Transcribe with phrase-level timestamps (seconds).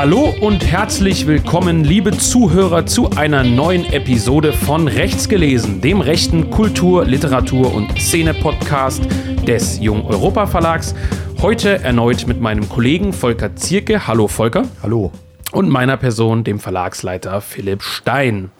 [0.00, 6.48] Hallo und herzlich willkommen, liebe Zuhörer, zu einer neuen Episode von Rechts gelesen, dem rechten
[6.48, 9.02] Kultur-, Literatur- und Szene-Podcast
[9.46, 10.94] des Jung Europa Verlags.
[11.42, 14.06] Heute erneut mit meinem Kollegen Volker Zierke.
[14.06, 14.62] Hallo Volker.
[14.82, 15.12] Hallo.
[15.52, 18.50] Und meiner Person, dem Verlagsleiter Philipp Stein.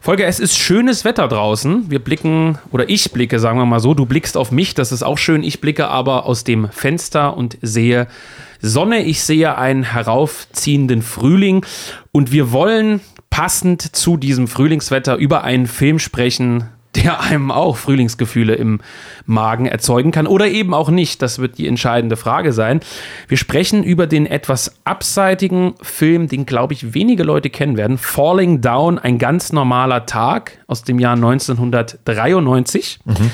[0.00, 1.90] Volker, es ist schönes Wetter draußen.
[1.90, 5.02] Wir blicken, oder ich blicke, sagen wir mal so, du blickst auf mich, das ist
[5.02, 5.42] auch schön.
[5.42, 8.06] Ich blicke aber aus dem Fenster und sehe
[8.60, 11.64] Sonne, ich sehe einen heraufziehenden Frühling
[12.12, 18.54] und wir wollen passend zu diesem Frühlingswetter über einen Film sprechen, der einem auch Frühlingsgefühle
[18.54, 18.80] im
[19.26, 21.20] Magen erzeugen kann oder eben auch nicht.
[21.22, 22.80] Das wird die entscheidende Frage sein.
[23.28, 27.98] Wir sprechen über den etwas abseitigen Film, den, glaube ich, wenige Leute kennen werden.
[27.98, 33.00] Falling Down, ein ganz normaler Tag aus dem Jahr 1993.
[33.04, 33.30] Mhm.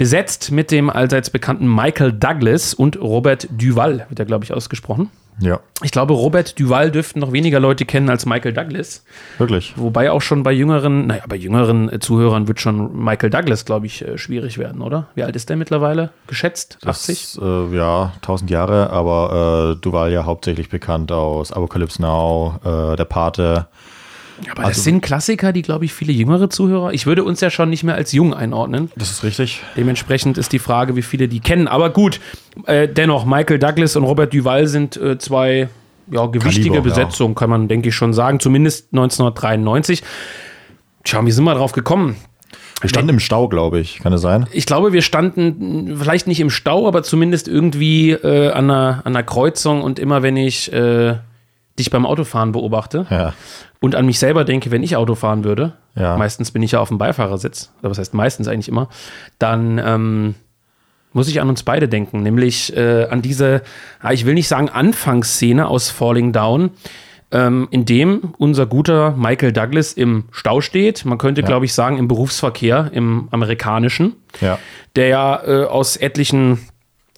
[0.00, 5.10] Besetzt mit dem allseits bekannten Michael Douglas und Robert Duval, wird er, glaube ich, ausgesprochen.
[5.40, 5.60] Ja.
[5.82, 9.04] Ich glaube, Robert Duval dürften noch weniger Leute kennen als Michael Douglas.
[9.36, 9.74] Wirklich.
[9.76, 13.84] Wobei auch schon bei jüngeren, naja, bei jüngeren äh, Zuhörern wird schon Michael Douglas, glaube
[13.84, 15.08] ich, äh, schwierig werden, oder?
[15.16, 16.08] Wie alt ist der mittlerweile?
[16.28, 16.78] Geschätzt?
[16.82, 17.34] 80?
[17.34, 22.96] Das, äh, ja, 1000 Jahre, aber äh, Duval ja hauptsächlich bekannt aus Apocalypse Now, äh,
[22.96, 23.66] Der Pate,
[24.50, 27.50] aber also, das sind Klassiker, die, glaube ich, viele jüngere Zuhörer, ich würde uns ja
[27.50, 28.90] schon nicht mehr als jung einordnen.
[28.96, 29.62] Das ist richtig.
[29.76, 31.68] Dementsprechend ist die Frage, wie viele die kennen.
[31.68, 32.20] Aber gut,
[32.66, 35.68] äh, dennoch, Michael Douglas und Robert Duval sind äh, zwei
[36.10, 37.38] ja, gewichtige Kaliber, Besetzungen, ja.
[37.38, 38.40] kann man, denke ich, schon sagen.
[38.40, 40.02] Zumindest 1993.
[41.04, 42.16] Tja, wie sind wir drauf gekommen?
[42.80, 43.98] Wir standen im Stau, glaube ich.
[43.98, 44.46] Kann es sein?
[44.52, 49.14] Ich glaube, wir standen vielleicht nicht im Stau, aber zumindest irgendwie äh, an, einer, an
[49.14, 49.82] einer Kreuzung.
[49.82, 51.16] Und immer wenn ich äh,
[51.80, 53.34] dich beim Autofahren beobachte, ja
[53.80, 56.16] und an mich selber denke, wenn ich Auto fahren würde, ja.
[56.16, 58.88] meistens bin ich ja auf dem Beifahrersitz, oder was heißt meistens eigentlich immer,
[59.38, 60.34] dann ähm,
[61.12, 63.62] muss ich an uns beide denken, nämlich äh, an diese,
[64.10, 66.70] ich will nicht sagen Anfangsszene aus Falling Down,
[67.32, 71.04] ähm, in dem unser guter Michael Douglas im Stau steht.
[71.04, 71.46] Man könnte, ja.
[71.46, 74.58] glaube ich, sagen, im Berufsverkehr, im amerikanischen, ja.
[74.96, 76.58] der ja äh, aus etlichen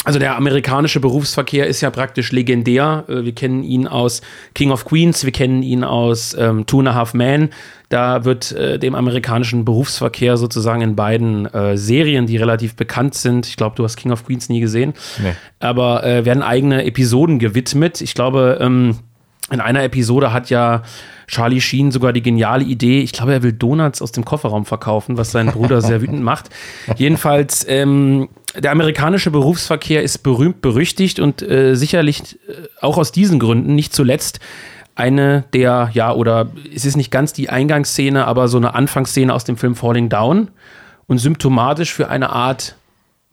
[0.05, 3.05] also der amerikanische Berufsverkehr ist ja praktisch legendär.
[3.09, 4.21] Äh, wir kennen ihn aus
[4.55, 7.51] King of Queens, wir kennen ihn aus ähm, Two and a Half Men.
[7.89, 13.47] Da wird äh, dem amerikanischen Berufsverkehr sozusagen in beiden äh, Serien, die relativ bekannt sind,
[13.47, 15.35] ich glaube, du hast King of Queens nie gesehen, nee.
[15.61, 18.01] aber äh, werden eigene Episoden gewidmet.
[18.01, 18.97] Ich glaube, ähm,
[19.51, 20.83] in einer Episode hat ja
[21.33, 25.17] Charlie Sheen sogar die geniale Idee, ich glaube, er will Donuts aus dem Kofferraum verkaufen,
[25.17, 26.51] was seinen Bruder sehr wütend macht.
[26.97, 33.39] Jedenfalls ähm, der amerikanische Berufsverkehr ist berühmt berüchtigt und äh, sicherlich äh, auch aus diesen
[33.39, 34.41] Gründen nicht zuletzt
[34.95, 39.45] eine der, ja, oder es ist nicht ganz die Eingangsszene, aber so eine Anfangsszene aus
[39.45, 40.49] dem Film Falling Down
[41.07, 42.77] und symptomatisch für eine Art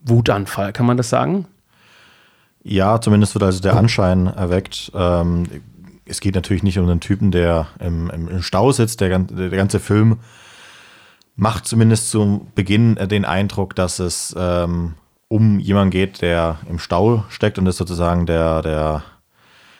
[0.00, 1.46] Wutanfall, kann man das sagen?
[2.62, 4.90] Ja, zumindest wird also der Anschein erweckt.
[4.94, 5.46] Ähm,
[6.10, 9.00] es geht natürlich nicht um einen Typen, der im, im Stau sitzt.
[9.00, 10.18] Der, der ganze Film
[11.36, 14.94] macht zumindest zu Beginn den Eindruck, dass es ähm,
[15.28, 19.04] um jemanden geht, der im Stau steckt und das sozusagen der, der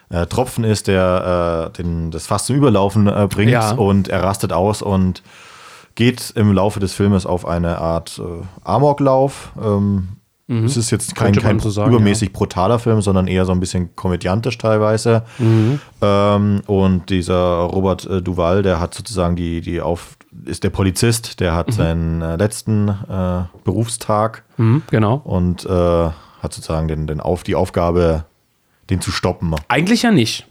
[0.08, 3.72] äh, Tropfen ist, der äh, den, das Fass zum Überlaufen äh, bringt ja.
[3.72, 5.22] und er rastet aus und
[5.96, 9.52] geht im Laufe des Filmes auf eine Art äh, Amoklauf.
[9.60, 10.19] Ähm,
[10.50, 10.64] mhm.
[10.64, 12.32] Es ist jetzt kein, kein so sagen, übermäßig ja.
[12.32, 15.22] brutaler Film, sondern eher so ein bisschen komödiantisch teilweise.
[15.38, 15.80] Mhm.
[16.02, 21.40] Ähm, und dieser Robert äh, Duval, der hat sozusagen die, die auf, ist der Polizist,
[21.40, 21.72] der hat mhm.
[21.72, 24.44] seinen äh, letzten äh, Berufstag.
[24.56, 25.22] Mhm, genau.
[25.24, 28.24] Und äh, hat sozusagen den, den auf, die Aufgabe,
[28.90, 29.54] den zu stoppen.
[29.68, 30.49] Eigentlich ja nicht.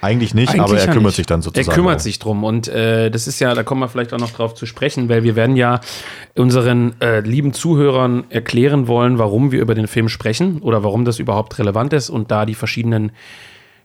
[0.00, 1.16] Eigentlich nicht, Eigentlich aber er kümmert nicht.
[1.16, 1.68] sich dann sozusagen.
[1.68, 2.44] Er kümmert sich drum.
[2.44, 5.24] Und äh, das ist ja, da kommen wir vielleicht auch noch drauf zu sprechen, weil
[5.24, 5.80] wir werden ja
[6.36, 11.18] unseren äh, lieben Zuhörern erklären wollen, warum wir über den Film sprechen oder warum das
[11.18, 13.10] überhaupt relevant ist und da die verschiedenen,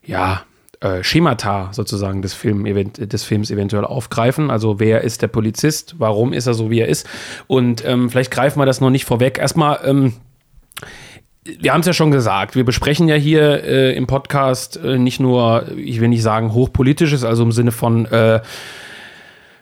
[0.04, 0.42] ja,
[0.80, 4.50] äh, Schemata sozusagen des, Film, des Films eventuell aufgreifen.
[4.50, 5.96] Also wer ist der Polizist?
[5.98, 7.08] Warum ist er so, wie er ist?
[7.46, 9.38] Und ähm, vielleicht greifen wir das noch nicht vorweg.
[9.38, 10.12] Erstmal, ähm,
[11.44, 15.20] wir haben es ja schon gesagt, wir besprechen ja hier äh, im Podcast äh, nicht
[15.20, 18.40] nur, ich will nicht sagen hochpolitisches, also im Sinne von, äh,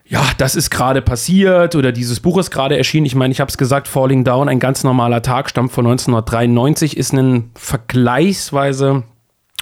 [0.07, 3.07] ja, das ist gerade passiert oder dieses Buch ist gerade erschienen.
[3.07, 6.97] Ich meine, ich habe es gesagt, Falling Down, ein ganz normaler Tag, stammt von 1993,
[6.97, 9.05] ist ein vergleichsweise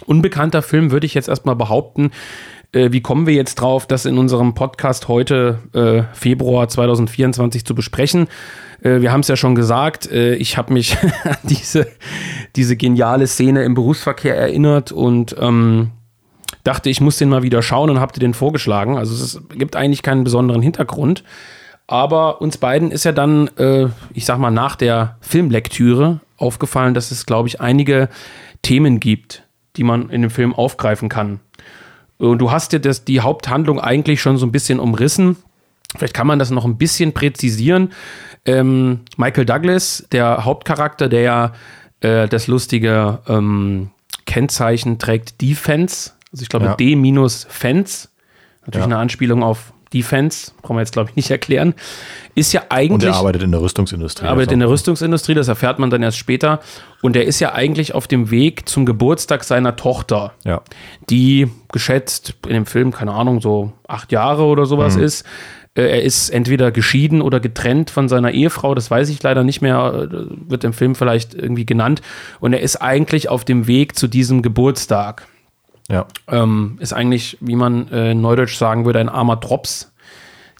[0.07, 2.11] unbekannter Film, würde ich jetzt erstmal behaupten.
[2.73, 7.75] Äh, wie kommen wir jetzt drauf, das in unserem Podcast heute, äh, Februar 2024, zu
[7.75, 8.29] besprechen?
[8.83, 11.87] Äh, wir haben es ja schon gesagt, äh, ich habe mich an diese,
[12.57, 15.91] diese geniale Szene im Berufsverkehr erinnert und ähm,
[16.65, 18.97] dachte, ich muss den mal wieder schauen und habe dir den vorgeschlagen.
[18.99, 21.25] Also es gibt eigentlich keinen besonderen Hintergrund.
[21.87, 27.11] Aber uns beiden ist ja dann, äh, ich sag mal, nach der Filmlektüre aufgefallen, dass
[27.11, 28.09] es, glaube ich, einige
[28.63, 29.43] Themen gibt,
[29.77, 31.41] die man in dem Film aufgreifen kann.
[32.19, 35.37] Und du hast dir das, die Haupthandlung eigentlich schon so ein bisschen umrissen.
[35.97, 37.93] Vielleicht kann man das noch ein bisschen präzisieren.
[38.47, 41.53] Ähm, Michael Douglas, der Hauptcharakter, der ja
[42.01, 43.91] äh, das lustige ähm,
[44.27, 46.75] Kennzeichen trägt Defense, also ich glaube Ja.
[46.77, 48.11] D minus Fence,
[48.63, 48.85] natürlich Ja.
[48.85, 51.75] eine Anspielung auf Defense, brauchen wir jetzt glaube ich nicht erklären,
[52.37, 54.25] ist ja Und eigentlich er arbeitet in der Rüstungsindustrie.
[54.27, 54.55] arbeitet also.
[54.55, 56.61] in der Rüstungsindustrie, das erfährt man dann erst später.
[57.03, 60.63] Und er ist ja eigentlich auf dem Weg zum Geburtstag seiner Tochter, Ja.
[61.11, 65.03] die geschätzt in dem Film, keine Ahnung, so acht Jahre oder sowas Mhm.
[65.03, 65.25] ist.
[65.75, 69.61] Äh, Er ist entweder geschieden oder getrennt von seiner Ehefrau, das weiß ich leider nicht
[69.63, 72.03] mehr, äh, wird im Film vielleicht irgendwie genannt.
[72.41, 75.27] Und er ist eigentlich auf dem Weg zu diesem Geburtstag.
[75.89, 76.07] ja.
[76.29, 79.93] Ähm, ist eigentlich, wie man äh, neudeutsch sagen würde, ein armer Drops,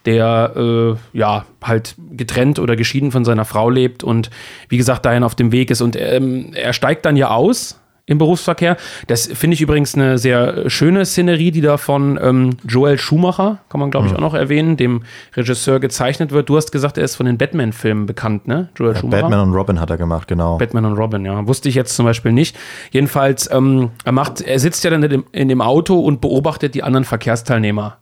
[0.05, 4.31] der äh, ja halt getrennt oder geschieden von seiner Frau lebt und
[4.67, 5.81] wie gesagt dahin auf dem Weg ist.
[5.81, 7.80] Und ähm, er steigt dann ja aus
[8.11, 8.75] im Berufsverkehr.
[9.07, 13.79] Das finde ich übrigens eine sehr schöne Szenerie, die da von ähm, Joel Schumacher, kann
[13.79, 15.03] man glaube ich auch noch erwähnen, dem
[15.35, 16.49] Regisseur gezeichnet wird.
[16.49, 18.69] Du hast gesagt, er ist von den Batman-Filmen bekannt, ne?
[18.75, 19.21] Joel Schumacher.
[19.21, 20.57] Batman und Robin hat er gemacht, genau.
[20.57, 21.47] Batman und Robin, ja.
[21.47, 22.57] Wusste ich jetzt zum Beispiel nicht.
[22.91, 26.75] Jedenfalls, ähm, er macht, er sitzt ja dann in dem, in dem Auto und beobachtet
[26.75, 27.97] die anderen Verkehrsteilnehmer.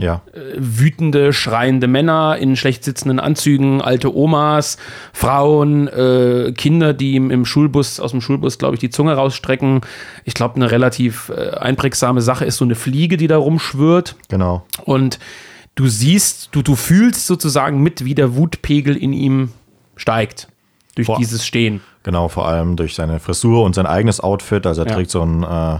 [0.00, 0.22] Ja.
[0.56, 4.76] Wütende, schreiende Männer in schlecht sitzenden Anzügen, alte Omas,
[5.12, 9.80] Frauen, äh, Kinder, die im, im Schulbus, aus dem Schulbus, glaube ich, die Zunge rausstrecken.
[10.24, 14.16] Ich glaube, eine relativ äh, einprägsame Sache ist so eine Fliege, die da rumschwirrt.
[14.28, 14.64] Genau.
[14.84, 15.18] Und
[15.74, 19.50] du siehst, du, du fühlst sozusagen mit, wie der Wutpegel in ihm
[19.96, 20.48] steigt.
[20.96, 21.18] Durch Boah.
[21.18, 21.80] dieses Stehen.
[22.02, 24.66] Genau, vor allem durch seine Frisur und sein eigenes Outfit.
[24.66, 24.94] Also er Ja.
[24.94, 25.78] trägt so ein äh,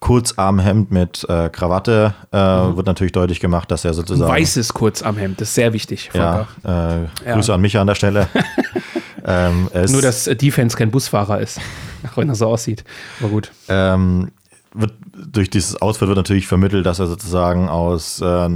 [0.00, 2.14] Kurzarmhemd mit äh, Krawatte.
[2.32, 4.30] Äh, Wird natürlich deutlich gemacht, dass er sozusagen.
[4.30, 6.10] Weißes kurz am Hemd, das ist sehr wichtig.
[6.14, 8.28] Ja, äh, Grüße an Micha an der Stelle.
[9.26, 11.60] ähm, Nur, dass äh, Defense kein Busfahrer ist,
[12.10, 12.82] auch wenn er so aussieht.
[13.20, 13.52] Aber gut.
[13.68, 14.30] ähm,
[14.72, 18.48] wird, durch dieses Outfit wird natürlich vermittelt, dass er sozusagen aus äh,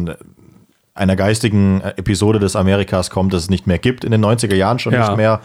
[0.97, 4.79] einer geistigen Episode des Amerikas kommt, das es nicht mehr gibt, in den 90er Jahren
[4.79, 5.09] schon Ja.
[5.09, 5.41] nicht mehr.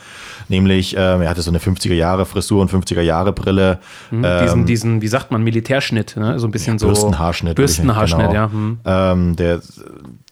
[0.48, 3.80] Nämlich, ähm, er hatte so eine 50er Jahre Frisur und 50er Jahre Brille.
[4.10, 6.38] Hm, Ähm, diesen, diesen, wie sagt man, Militärschnitt, ne?
[6.40, 6.86] so ein bisschen so.
[6.86, 7.56] Bürstenhaarschnitt.
[7.56, 8.34] Bürstenhaarschnitt, genau.
[8.34, 8.52] ja.
[8.52, 8.80] Hm.
[8.86, 9.60] Ähm, der,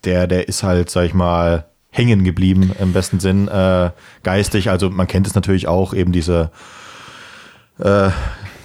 [0.06, 3.90] der, der ist halt, sag ich mal, hängen geblieben im besten Sinn, äh,
[4.22, 4.70] geistig.
[4.70, 6.52] Also man kennt es natürlich auch, eben diese
[7.80, 8.10] äh,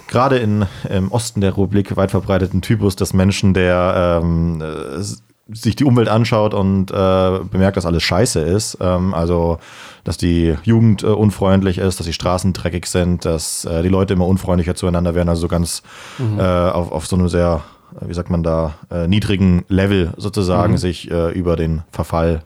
[0.07, 5.03] gerade in, im Osten der Republik weit verbreiteten Typus des Menschen, der ähm, äh,
[5.53, 8.77] sich die Umwelt anschaut und äh, bemerkt, dass alles scheiße ist.
[8.81, 9.59] Ähm, also,
[10.03, 14.13] dass die Jugend äh, unfreundlich ist, dass die Straßen dreckig sind, dass äh, die Leute
[14.13, 15.29] immer unfreundlicher zueinander werden.
[15.29, 15.83] Also so ganz
[16.37, 17.61] äh, auf, auf so einem sehr,
[18.01, 22.43] wie sagt man da, äh, niedrigen Level sozusagen sich äh, über den Verfall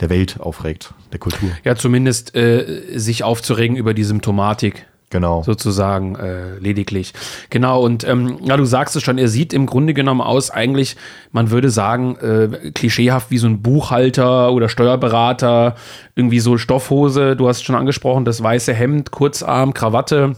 [0.00, 1.50] der Welt aufregt, der Kultur.
[1.64, 4.86] Ja, zumindest äh, sich aufzuregen über die Symptomatik.
[5.10, 5.42] Genau.
[5.42, 7.14] sozusagen äh, lediglich.
[7.48, 10.96] Genau, und ähm, ja, du sagst es schon, er sieht im Grunde genommen aus, eigentlich,
[11.32, 15.76] man würde sagen, äh, klischeehaft wie so ein Buchhalter oder Steuerberater,
[16.14, 20.34] irgendwie so Stoffhose, du hast es schon angesprochen, das weiße Hemd, Kurzarm, Krawatte.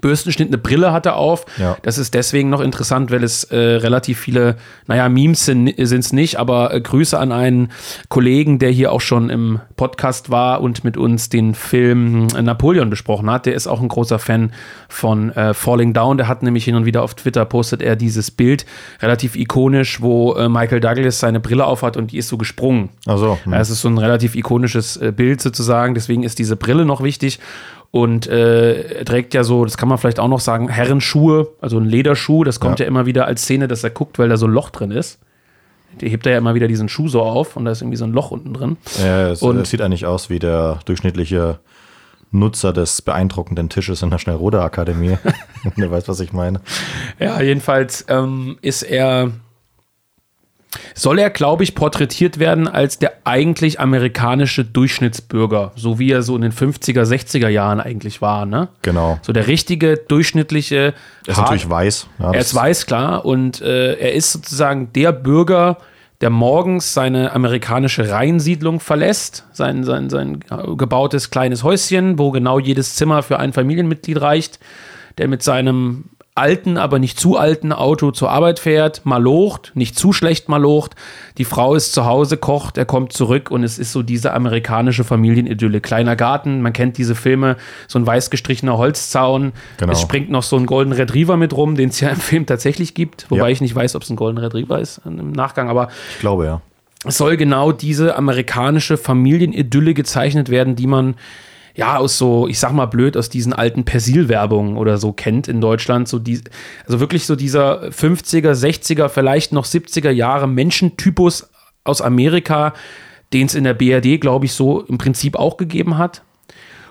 [0.00, 1.46] Bürstenschnitt, eine Brille hat er auf.
[1.58, 1.76] Ja.
[1.82, 4.56] Das ist deswegen noch interessant, weil es äh, relativ viele,
[4.86, 7.70] naja, Memes sind es nicht, aber äh, Grüße an einen
[8.08, 12.90] Kollegen, der hier auch schon im Podcast war und mit uns den Film äh, Napoleon
[12.90, 13.46] besprochen hat.
[13.46, 14.52] Der ist auch ein großer Fan
[14.88, 16.18] von äh, Falling Down.
[16.18, 18.66] Der hat nämlich hin und wieder auf Twitter postet er dieses Bild,
[19.00, 22.90] relativ ikonisch, wo äh, Michael Douglas seine Brille aufhat und die ist so gesprungen.
[23.06, 23.52] Also, hm.
[23.54, 27.40] Es ist so ein relativ ikonisches äh, Bild sozusagen, deswegen ist diese Brille noch wichtig.
[27.94, 31.78] Und äh, er trägt ja so, das kann man vielleicht auch noch sagen, Herrenschuhe, also
[31.78, 32.42] ein Lederschuh.
[32.42, 32.86] Das kommt ja.
[32.86, 32.88] Ja.
[32.88, 35.20] immer wieder als Szene, dass er guckt, weil da so ein Loch drin ist.
[36.00, 38.04] Der hebt er ja immer wieder diesen Schuh so auf und da ist irgendwie so
[38.04, 38.78] ein Loch unten drin.
[39.00, 41.60] Ja, es, Und- sieht eigentlich aus wie der durchschnittliche
[42.32, 45.16] Nutzer des beeindruckenden Tisches in der Schnellroder-Akademie.
[45.76, 46.62] Wer weiß, was ich meine.
[47.20, 49.30] Ja, jedenfalls ähm, ist er.
[50.94, 56.36] Soll er, glaube ich, porträtiert werden als der eigentlich amerikanische Durchschnittsbürger, so wie er so
[56.36, 58.68] in den 50er, 60er Jahren eigentlich war, ne?
[58.82, 59.18] Genau.
[59.22, 60.76] So der richtige, durchschnittliche.
[61.26, 62.06] Er ist hart- natürlich weiß.
[62.18, 63.24] Ja, Er ist weiß, klar.
[63.24, 65.78] Und äh, er ist sozusagen der Bürger,
[66.20, 70.40] der morgens seine amerikanische Reihensiedlung verlässt, sein, sein, sein
[70.76, 74.58] gebautes kleines Häuschen, wo genau jedes Zimmer für ein Familienmitglied reicht,
[75.18, 76.04] der mit seinem
[76.36, 80.96] alten, aber nicht zu alten Auto zur Arbeit fährt, malocht, nicht zu schlecht malocht.
[81.38, 85.04] Die Frau ist zu Hause, kocht, er kommt zurück und es ist so diese amerikanische
[85.04, 85.80] Familienidylle.
[85.80, 89.52] Kleiner Garten, man kennt diese Filme, so ein weiß gestrichener Holzzaun.
[89.76, 89.92] Genau.
[89.92, 92.94] Es springt noch so ein Golden Retriever mit rum, den es ja im Film tatsächlich
[92.94, 93.48] gibt, wobei Ja.
[93.48, 96.60] ich nicht weiß, ob es ein Golden Retriever ist im Nachgang, aber ich glaube ja.
[97.06, 101.14] es soll genau diese amerikanische Familienidylle gezeichnet werden, die man
[101.74, 105.60] ja, aus so, ich sag mal blöd, aus diesen alten Persil-Werbungen oder so kennt in
[105.60, 106.08] Deutschland.
[106.08, 106.40] So die,
[106.86, 111.50] also wirklich so dieser 50er, 60er, vielleicht noch 70er Jahre Menschentypus
[111.82, 112.74] aus Amerika,
[113.32, 116.22] den es in der BRD, glaube ich, so im Prinzip auch gegeben hat.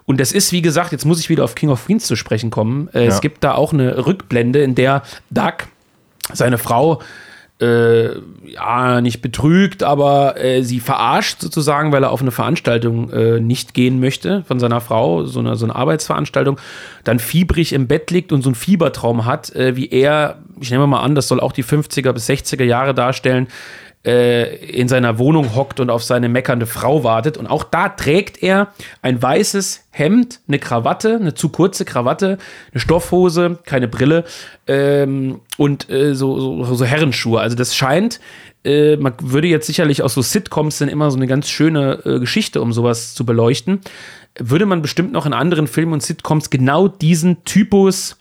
[0.06, 2.50] Und das ist, wie gesagt, jetzt muss ich wieder auf King of Queens zu sprechen
[2.50, 2.90] kommen.
[2.94, 3.08] Äh, ja.
[3.08, 5.54] Es gibt da auch eine Rückblende, in der Doug
[6.34, 7.02] seine Frau
[7.64, 13.40] äh, ja, nicht betrügt, aber äh, sie verarscht sozusagen, weil er auf eine Veranstaltung äh,
[13.40, 16.60] nicht gehen möchte von seiner Frau, so eine, so eine Arbeitsveranstaltung,
[17.04, 20.88] dann fiebrig im Bett liegt und so einen Fiebertraum hat, äh, wie er, ich nehme
[20.88, 23.48] mal an, das soll auch die 50er bis 60er Jahre darstellen,
[24.06, 27.38] äh, in seiner Wohnung hockt und auf seine meckernde Frau wartet.
[27.38, 32.38] Und auch da trägt er ein weißes Hemd, eine Krawatte, eine zu kurze Krawatte,
[32.72, 34.26] eine Stoffhose, keine Brille
[34.68, 37.40] ähm, und äh, so, so, so, Herrenschuhe.
[37.40, 38.20] Also das scheint,
[38.66, 42.20] äh, man würde jetzt sicherlich aus so Sitcoms dann immer so eine ganz schöne äh,
[42.20, 43.82] Geschichte, um sowas zu beleuchten.
[44.38, 48.18] Würde man bestimmt noch in anderen Filmen und Sitcoms genau diesen Typus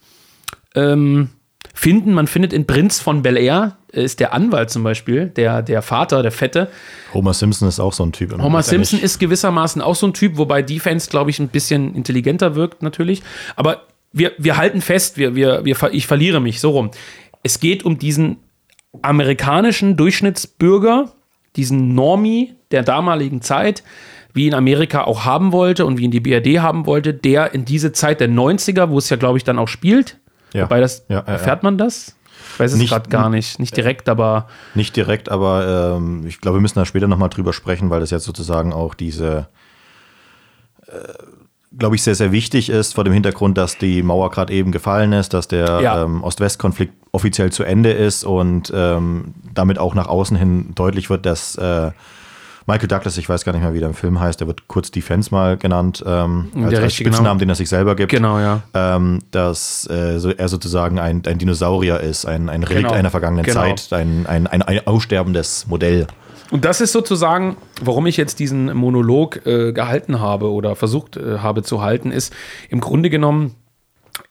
[0.74, 1.30] ähm,
[1.72, 2.12] finden.
[2.12, 5.82] Man findet in Prinz von Bel Air, äh, ist der Anwalt zum Beispiel, der, der
[5.82, 6.68] Vater, der Fette.
[7.14, 8.36] Homer Simpson ist auch so ein Typ.
[8.40, 12.54] Homer Simpson ist gewissermaßen auch so ein Typ, wobei Defense, glaube ich, ein bisschen intelligenter
[12.54, 13.22] wirkt natürlich.
[13.56, 16.90] Aber wir, wir halten fest, wir, wir, wir, ich verliere mich so rum.
[17.42, 18.38] Es geht um diesen
[19.00, 21.12] amerikanischen Durchschnittsbürger,
[21.56, 23.82] diesen Normie der damaligen Zeit,
[24.34, 27.64] wie ihn Amerika auch haben wollte und wie ihn die BRD haben wollte, der in
[27.64, 30.18] diese Zeit der 90er, wo es ja, glaube ich, dann auch spielt,
[30.52, 30.64] ja.
[30.64, 32.16] wobei das, ja, erfährt man das?
[32.54, 33.58] Ich weiß es gerade gar nicht.
[33.58, 34.46] Nicht direkt, aber.
[34.74, 38.10] Nicht direkt, aber ähm, ich glaube, wir müssen da später nochmal drüber sprechen, weil das
[38.10, 39.48] jetzt sozusagen auch diese,
[40.86, 40.90] äh,
[41.78, 45.12] glaube ich, sehr, sehr wichtig ist, vor dem Hintergrund, dass die Mauer gerade eben gefallen
[45.12, 46.02] ist, dass der ja.
[46.02, 51.24] ähm, Ost-West-Konflikt offiziell zu Ende ist und ähm, damit auch nach außen hin deutlich wird,
[51.26, 51.92] dass äh,
[52.66, 54.90] Michael Douglas, ich weiß gar nicht mehr, wie der im Film heißt, der wird kurz
[54.90, 57.38] Defense mal genannt, ähm, als, als Spitznamen, genau.
[57.38, 58.10] den er sich selber gibt.
[58.10, 58.62] Genau, ja.
[58.74, 62.96] Ähm, dass äh, so, er sozusagen ein, ein Dinosaurier ist, ein, ein Relikt genau.
[62.96, 63.60] einer vergangenen genau.
[63.60, 66.06] Zeit, ein, ein, ein, ein aussterbendes Modell.
[66.50, 71.38] Und das ist sozusagen, warum ich jetzt diesen Monolog äh, gehalten habe oder versucht äh,
[71.38, 72.32] habe zu halten, ist
[72.68, 73.54] im Grunde genommen,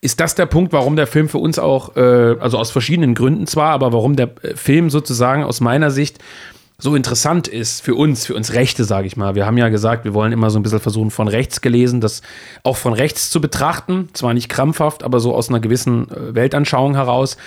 [0.01, 3.47] ist das der Punkt, warum der Film für uns auch, äh, also aus verschiedenen Gründen
[3.47, 6.19] zwar, aber warum der äh, Film sozusagen aus meiner Sicht
[6.81, 9.35] so interessant ist für uns, für uns Rechte, sage ich mal.
[9.35, 12.23] Wir haben ja gesagt, wir wollen immer so ein bisschen versuchen, von rechts gelesen, das
[12.63, 14.09] auch von rechts zu betrachten.
[14.13, 17.37] Zwar nicht krampfhaft, aber so aus einer gewissen äh, Weltanschauung heraus.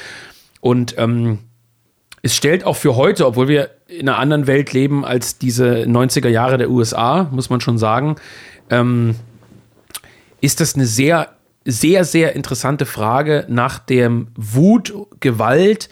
[0.61, 1.41] Und ähm,
[2.23, 6.29] es stellt auch für heute, obwohl wir in einer anderen Welt leben als diese 90er
[6.29, 8.15] Jahre der USA, muss man schon sagen,
[8.71, 9.17] ähm,
[10.41, 11.31] ist das eine sehr,
[11.65, 15.89] sehr, sehr interessante Frage nach dem Wut, Gewalt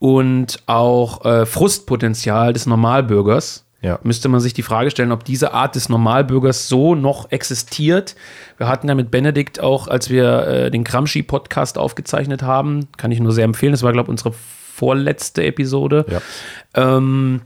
[0.00, 3.64] und auch äh, Frustpotenzial des Normalbürgers.
[3.82, 3.98] Ja.
[4.02, 8.16] Müsste man sich die Frage stellen, ob diese Art des Normalbürgers so noch existiert.
[8.58, 13.20] Wir hatten ja mit Benedikt auch, als wir äh, den Gramsci-Podcast aufgezeichnet haben, kann ich
[13.20, 13.72] nur sehr empfehlen.
[13.72, 16.04] Das war, glaube ich, unsere vorletzte Episode.
[16.10, 16.96] Ja.
[16.96, 17.42] Ähm,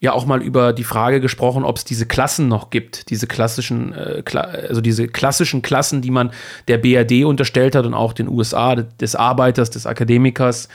[0.00, 3.92] ja auch mal über die Frage gesprochen, ob es diese Klassen noch gibt, diese klassischen,
[3.92, 6.32] äh, Kla also diese klassischen Klassen, die man
[6.68, 10.68] der BRD unterstellt hat und auch den USA, des Arbeiters, des Akademikers,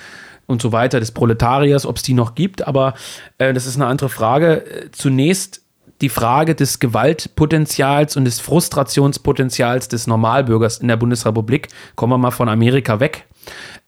[0.51, 2.93] und so weiter, des Proletariers, ob es die noch gibt, aber
[3.37, 4.63] äh, das ist eine andere Frage.
[4.91, 5.61] Zunächst
[6.01, 11.67] die Frage des Gewaltpotenzials und des Frustrationspotenzials des Normalbürgers in der Bundesrepublik.
[11.95, 13.25] Kommen wir mal von Amerika weg.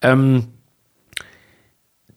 [0.01, 0.48] Ähm,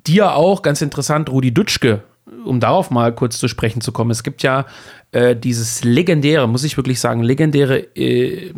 [0.07, 2.03] die ja auch, ganz interessant, Rudi Dutschke,
[2.45, 4.11] um darauf mal kurz zu sprechen zu kommen.
[4.11, 4.67] Es gibt ja
[5.13, 8.53] äh, dieses legendäre, muss ich wirklich sagen, legendäre äh,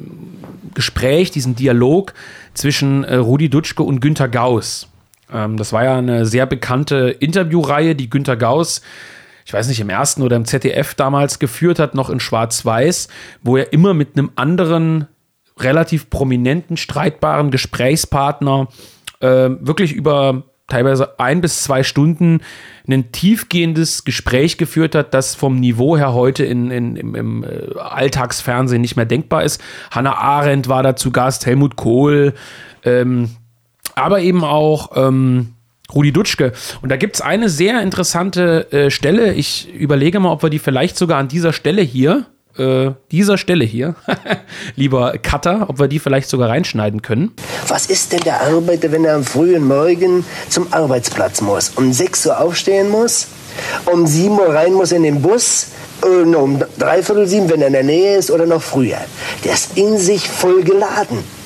[0.74, 2.14] Gespräch, diesen Dialog
[2.54, 4.88] zwischen äh, Rudi Dutschke und Günter Gauss.
[5.32, 8.82] Ähm, das war ja eine sehr bekannte Interviewreihe, die Günter Gauss
[9.48, 13.08] ich weiß nicht, im ersten oder im ZDF damals geführt hat, noch in Schwarz-Weiß,
[13.40, 15.08] wo er immer mit einem anderen,
[15.58, 18.68] relativ prominenten, streitbaren Gesprächspartner
[19.20, 22.42] äh, wirklich über teilweise ein bis zwei Stunden
[22.86, 27.78] ein tiefgehendes Gespräch geführt hat, das vom Niveau her heute in, in, im, im äh,
[27.78, 29.62] Alltagsfernsehen nicht mehr denkbar ist.
[29.90, 32.34] Hannah Arendt war da zu Gast, Helmut Kohl,
[32.84, 33.30] ähm,
[33.98, 35.54] aber eben auch ähm,
[35.94, 36.52] Rudi Dutschke.
[36.82, 39.32] Und da gibt es eine sehr interessante äh, Stelle.
[39.34, 42.26] Ich überlege mal, ob wir die vielleicht sogar an dieser Stelle hier,
[42.58, 43.94] äh, dieser Stelle hier,
[44.76, 47.32] lieber Cutter, ob wir die vielleicht sogar reinschneiden können.
[47.68, 51.70] Was ist denn der Arbeiter, wenn er am frühen Morgen zum Arbeitsplatz muss?
[51.70, 53.28] Um 6 Uhr aufstehen muss,
[53.86, 55.68] um 7 Uhr rein muss in den Bus,
[56.02, 58.98] äh, um dreiviertel sieben, wenn er in der Nähe ist, oder noch früher.
[59.44, 61.37] Der ist in sich voll geladen.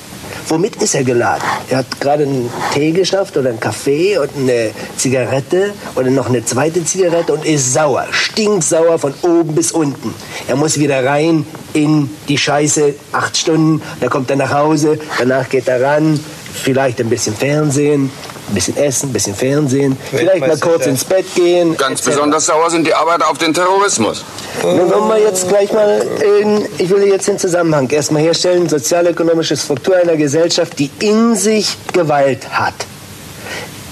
[0.47, 1.43] Womit ist er geladen?
[1.69, 6.43] Er hat gerade einen Tee geschafft oder einen Kaffee und eine Zigarette oder noch eine
[6.43, 10.13] zweite Zigarette und ist sauer, stinksauer von oben bis unten.
[10.47, 15.47] Er muss wieder rein in die Scheiße, acht Stunden, da kommt er nach Hause, danach
[15.49, 16.19] geht er ran,
[16.53, 18.11] vielleicht ein bisschen Fernsehen,
[18.53, 21.75] ein bisschen essen, ein bisschen Fernsehen, vielleicht mal kurz ins Bett gehen.
[21.75, 22.11] Ganz etc.
[22.11, 24.23] besonders sauer sind die Arbeiter auf den Terrorismus.
[24.61, 26.05] Nun wollen wir jetzt gleich mal,
[26.41, 31.75] in, ich will jetzt den Zusammenhang erstmal herstellen, sozialökonomische Struktur einer Gesellschaft, die in sich
[31.93, 32.75] Gewalt hat,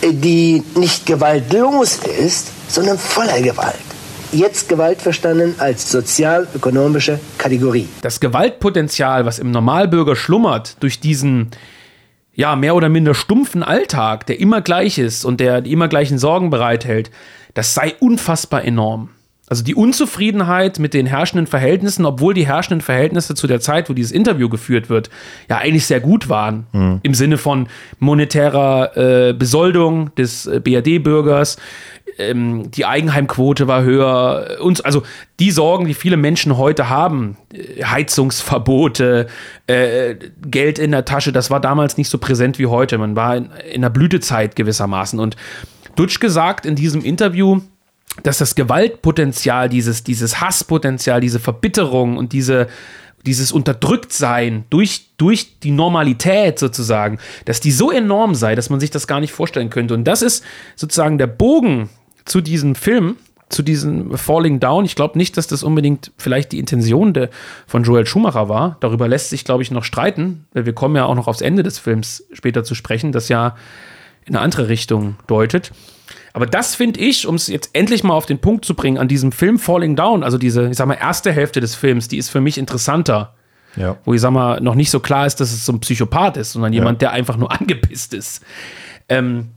[0.03, 3.75] die nicht gewaltlos ist, sondern voller Gewalt.
[4.31, 7.89] Jetzt Gewalt verstanden als sozialökonomische Kategorie.
[8.01, 11.51] Das Gewaltpotenzial, was im Normalbürger schlummert, durch diesen
[12.33, 16.17] ja, mehr oder minder stumpfen Alltag, der immer gleich ist und der die immer gleichen
[16.17, 17.11] Sorgen bereithält,
[17.53, 19.09] das sei unfassbar enorm.
[19.51, 23.93] Also die Unzufriedenheit mit den herrschenden Verhältnissen, obwohl die herrschenden Verhältnisse zu der Zeit, wo
[23.93, 25.09] dieses Interview geführt wird,
[25.49, 26.67] ja eigentlich sehr gut waren.
[27.03, 27.67] Im Sinne von
[27.99, 31.57] monetärer äh, Besoldung des äh, BRD-Bürgers.
[32.29, 34.57] Ähm, die Eigenheimquote war höher.
[34.61, 35.03] Uns, also
[35.39, 39.27] die Sorgen, die viele Menschen heute haben, äh, Heizungsverbote,
[39.67, 42.97] äh, Geld in der Tasche, das war damals nicht so präsent wie heute.
[42.97, 45.19] Man war in, in der Blütezeit gewissermaßen.
[45.19, 45.35] Und
[45.95, 47.61] Dutsch gesagt in diesem Interview,
[48.23, 52.67] dass das Gewaltpotenzial, dieses, dieses Hasspotenzial, diese Verbitterung und diese,
[53.25, 58.91] dieses Unterdrücktsein durch, durch die Normalität sozusagen, dass die so enorm sei, dass man sich
[58.91, 59.93] das gar nicht vorstellen könnte.
[59.93, 60.43] Und das ist
[60.75, 61.89] sozusagen der Bogen
[62.25, 63.17] zu diesem Film,
[63.49, 64.85] zu diesem Falling Down.
[64.85, 67.29] Ich glaube nicht, dass das unbedingt vielleicht die Intention de,
[67.67, 68.77] von Joel Schumacher war.
[68.79, 71.63] Darüber lässt sich, glaube ich, noch streiten, weil wir kommen ja auch noch aufs Ende
[71.63, 73.55] des Films später zu sprechen, das ja
[74.25, 75.71] in eine andere Richtung deutet.
[76.33, 79.07] Aber das finde ich, um es jetzt endlich mal auf den Punkt zu bringen, an
[79.07, 82.29] diesem Film Falling Down, also diese, ich sag mal, erste Hälfte des Films, die ist
[82.29, 83.33] für mich interessanter.
[83.75, 83.97] Ja.
[84.03, 86.53] Wo ich sag mal, noch nicht so klar ist, dass es so ein Psychopath ist,
[86.53, 88.43] sondern jemand, der einfach nur angepisst ist.
[89.07, 89.49] Ähm,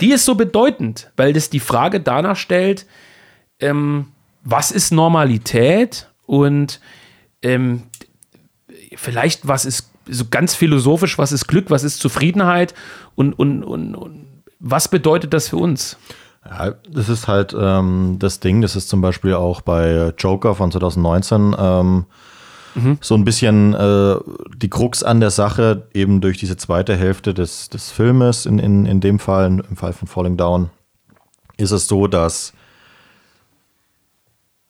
[0.00, 2.86] die ist so bedeutend, weil das die Frage danach stellt,
[3.58, 4.06] ähm,
[4.42, 6.80] was ist Normalität und
[7.42, 7.82] ähm,
[8.96, 12.74] vielleicht was ist so ganz philosophisch, was ist Glück, was ist Zufriedenheit
[13.14, 14.26] und, und, und, und
[14.58, 15.96] was bedeutet das für uns?
[16.44, 20.72] Ja, das ist halt ähm, das Ding, das ist zum Beispiel auch bei Joker von
[20.72, 21.54] 2019
[22.76, 24.16] ähm, so ein bisschen äh,
[24.56, 28.86] die Krux an der Sache, eben durch diese zweite Hälfte des, des Filmes, in, in,
[28.86, 30.70] in dem Fall, im Fall von Falling Down,
[31.56, 32.52] ist es so, dass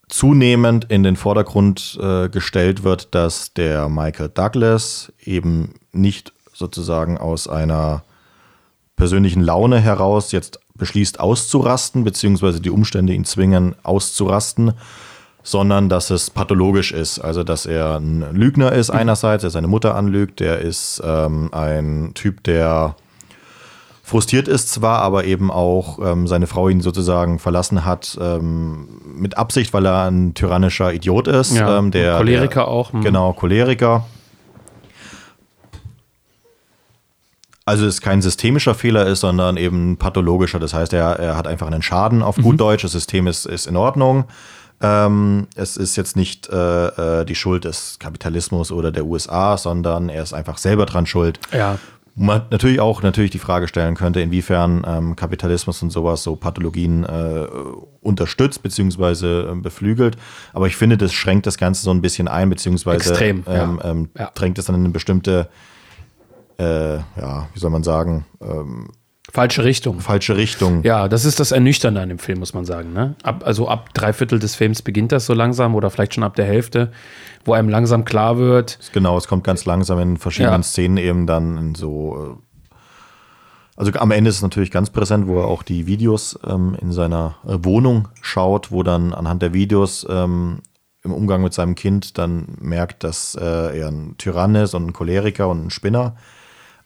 [0.08, 7.48] zunehmend in den Vordergrund äh, gestellt wird, dass der Michael Douglas eben nicht sozusagen aus
[7.48, 8.02] einer
[8.96, 14.72] persönlichen Laune heraus jetzt beschließt auszurasten, beziehungsweise die Umstände ihn zwingen auszurasten,
[15.42, 17.18] sondern dass es pathologisch ist.
[17.18, 22.12] Also dass er ein Lügner ist einerseits, er seine Mutter anlügt, der ist ähm, ein
[22.14, 22.96] Typ, der
[24.02, 29.38] frustriert ist zwar, aber eben auch ähm, seine Frau ihn sozusagen verlassen hat ähm, mit
[29.38, 31.56] Absicht, weil er ein tyrannischer Idiot ist.
[31.56, 33.02] Ja, ähm, der, Choleriker der, auch, hm.
[33.02, 34.04] Genau, Choleriker.
[37.64, 40.58] Also es kein systemischer Fehler ist, sondern eben pathologischer.
[40.58, 42.82] Das heißt, er, er hat einfach einen Schaden auf gut Deutsch.
[42.82, 44.24] Das System ist, ist in Ordnung.
[44.82, 50.08] Ähm, es ist jetzt nicht äh, äh, die Schuld des Kapitalismus oder der USA, sondern
[50.08, 51.38] er ist einfach selber dran schuld.
[51.52, 51.78] Ja.
[52.14, 56.34] Wo Man natürlich auch natürlich die Frage stellen könnte, inwiefern ähm, Kapitalismus und sowas so
[56.34, 57.46] Pathologien äh,
[58.00, 60.16] unterstützt beziehungsweise ähm, beflügelt.
[60.52, 63.62] Aber ich finde, das schränkt das Ganze so ein bisschen ein, beziehungsweise Extrem, ja.
[63.64, 64.30] ähm, ähm, Ja.
[64.34, 65.48] drängt es dann in eine bestimmte,
[66.58, 68.88] äh, ja, wie soll man sagen, ähm,
[69.32, 70.00] Falsche Richtung.
[70.00, 70.82] falsche Richtung.
[70.82, 72.92] Ja, das ist das Ernüchternde an dem Film, muss man sagen.
[72.92, 73.14] Ne?
[73.22, 76.34] Ab, also ab drei Viertel des Films beginnt das so langsam oder vielleicht schon ab
[76.34, 76.90] der Hälfte,
[77.44, 80.62] wo einem langsam klar wird, Genau, es kommt ganz langsam in verschiedenen Ja.
[80.62, 82.38] Szenen eben dann in so.
[82.70, 82.74] äh,
[83.76, 86.92] Also am Ende ist es natürlich ganz präsent, wo er auch die Videos ähm, in
[86.92, 90.60] seiner äh, Wohnung schaut, wo dann anhand der Videos ähm,
[91.02, 94.92] im Umgang mit seinem Kind dann merkt, dass äh, er ein Tyrann ist und ein
[94.92, 96.16] Choleriker und ein Spinner.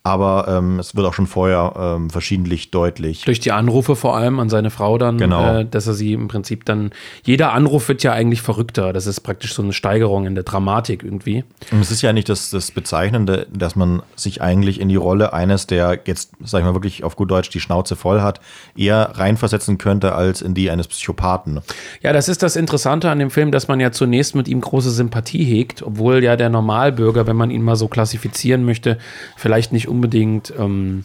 [0.06, 3.22] Aber ähm, es wird auch schon vorher ähm, verschiedentlich deutlich.
[3.24, 5.60] durch die Anrufe vor allem an seine Frau dann, Genau.
[5.60, 6.90] äh, dass er sie im Prinzip dann,
[7.24, 8.92] jeder Anruf wird ja eigentlich verrückter.
[8.92, 11.44] Das ist praktisch so eine Steigerung in der Dramatik irgendwie.
[11.72, 15.32] Und es ist ja nicht das, das Bezeichnende, dass man sich eigentlich in die Rolle
[15.32, 18.40] eines, der jetzt, sag ich mal, wirklich auf gut Deutsch die Schnauze voll hat,
[18.76, 21.60] eher reinversetzen könnte als in die eines Psychopathen.
[22.02, 24.90] Ja, das ist das Interessante an dem Film, dass man ja zunächst mit ihm große
[24.90, 28.98] Sympathie hegt, obwohl ja der Normalbürger, wenn man ihn mal so klassifizieren möchte,
[29.38, 31.04] vielleicht nicht unbedingt ähm,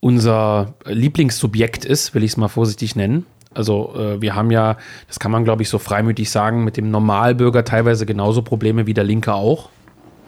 [0.00, 3.26] unser Lieblingssubjekt ist, will ich es mal vorsichtig nennen.
[3.54, 4.76] Also äh, wir haben ja,
[5.08, 8.94] das kann man glaube ich so freimütig sagen, mit dem Normalbürger teilweise genauso Probleme wie
[8.94, 9.70] der Linke auch.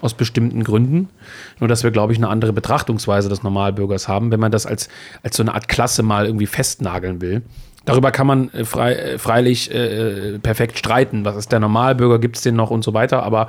[0.02, 1.10] aus bestimmten Gründen.
[1.58, 4.88] Nur, dass wir, glaube ich, eine andere Betrachtungsweise des Normalbürgers haben, wenn man das als,
[5.22, 7.42] als so eine Art Klasse mal irgendwie festnageln will.
[7.84, 11.24] Darüber kann man äh, frei, äh, freilich äh, perfekt streiten.
[11.24, 12.18] Was ist der Normalbürger?
[12.18, 13.22] Gibt es den noch und so weiter?
[13.22, 13.48] Aber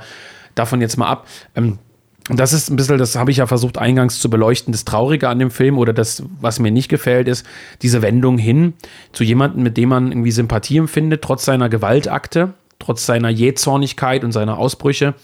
[0.54, 1.26] davon jetzt mal ab.
[1.54, 1.78] Ähm,
[2.28, 5.38] das ist ein bisschen, das habe ich ja versucht eingangs zu beleuchten, das Traurige an
[5.38, 7.44] dem Film oder das, was mir nicht gefällt, ist
[7.82, 8.74] diese Wendung hin
[9.12, 14.32] zu jemandem, mit dem man irgendwie Sympathie empfindet, trotz seiner Gewaltakte, trotz seiner Jähzornigkeit und
[14.32, 15.14] seiner Ausbrüche,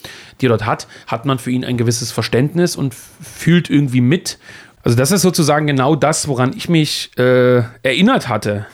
[0.41, 4.39] die er dort hat, hat man für ihn ein gewisses Verständnis und fühlt irgendwie mit.
[4.83, 8.67] Also das ist sozusagen genau das, woran ich mich äh, erinnert hatte,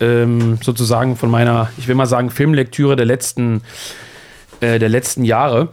[0.00, 3.62] ähm, sozusagen von meiner, ich will mal sagen, Filmlektüre der letzten,
[4.60, 5.68] äh, der letzten Jahre.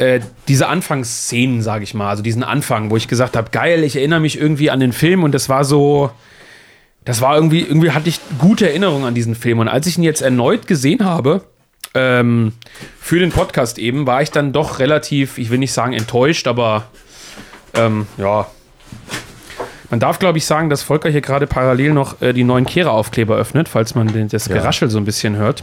[0.00, 3.96] Äh, diese Anfangsszenen, sage ich mal, also diesen Anfang, wo ich gesagt habe, geil, ich
[3.96, 6.10] erinnere mich irgendwie an den Film und das war so,
[7.04, 9.58] das war irgendwie, irgendwie hatte ich gute Erinnerungen an diesen Film.
[9.58, 11.44] Und als ich ihn jetzt erneut gesehen habe,
[11.92, 12.54] ähm,
[12.98, 16.84] für den Podcast eben, war ich dann doch relativ, ich will nicht sagen enttäuscht, aber
[17.74, 18.46] ähm, ja,
[19.90, 23.36] man darf, glaube ich, sagen, dass Volker hier gerade parallel noch äh, die neuen Kehrer-Aufkleber
[23.36, 25.62] öffnet, falls man das Geraschel so ein bisschen hört.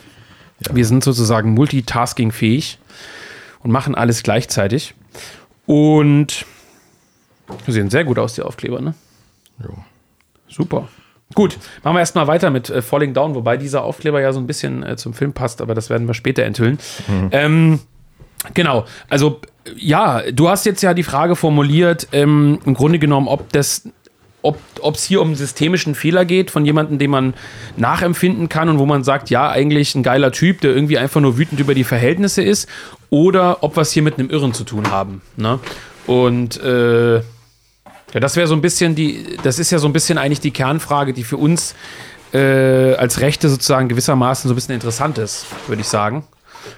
[0.60, 0.76] Ja.
[0.76, 2.78] Wir sind sozusagen multitasking-fähig
[3.63, 4.93] und machen alles gleichzeitig.
[5.65, 6.46] Und
[7.67, 8.93] sehen sehr gut aus, die Aufkleber, ne?
[9.62, 9.74] Jo.
[10.48, 10.88] Super.
[11.34, 14.48] Gut, machen wir erstmal weiter mit äh, Falling Down, wobei dieser Aufkleber ja so ein
[14.48, 16.80] bisschen äh, zum Film passt, aber das werden wir später enthüllen.
[17.08, 17.30] Mhm.
[17.32, 17.80] Ähm,
[18.54, 19.41] genau, also
[19.76, 23.89] ja, du hast jetzt ja die Frage formuliert, ähm, im Grunde genommen, ob das
[24.81, 27.33] ob es hier um einen systemischen Fehler geht von jemandem, den man
[27.75, 31.38] nachempfinden kann und wo man sagt, ja, eigentlich ein geiler Typ, der irgendwie einfach nur
[31.38, 32.67] wütend über die Verhältnisse ist,
[33.10, 35.21] oder ob wir es hier mit einem Irren zu tun haben.
[35.36, 35.60] Ne?
[36.05, 40.17] Und äh, ja, das wäre so ein bisschen die, das ist ja so ein bisschen
[40.17, 41.75] eigentlich die Kernfrage, die für uns
[42.33, 46.25] äh, als Rechte sozusagen gewissermaßen so ein bisschen interessant ist, würde ich sagen,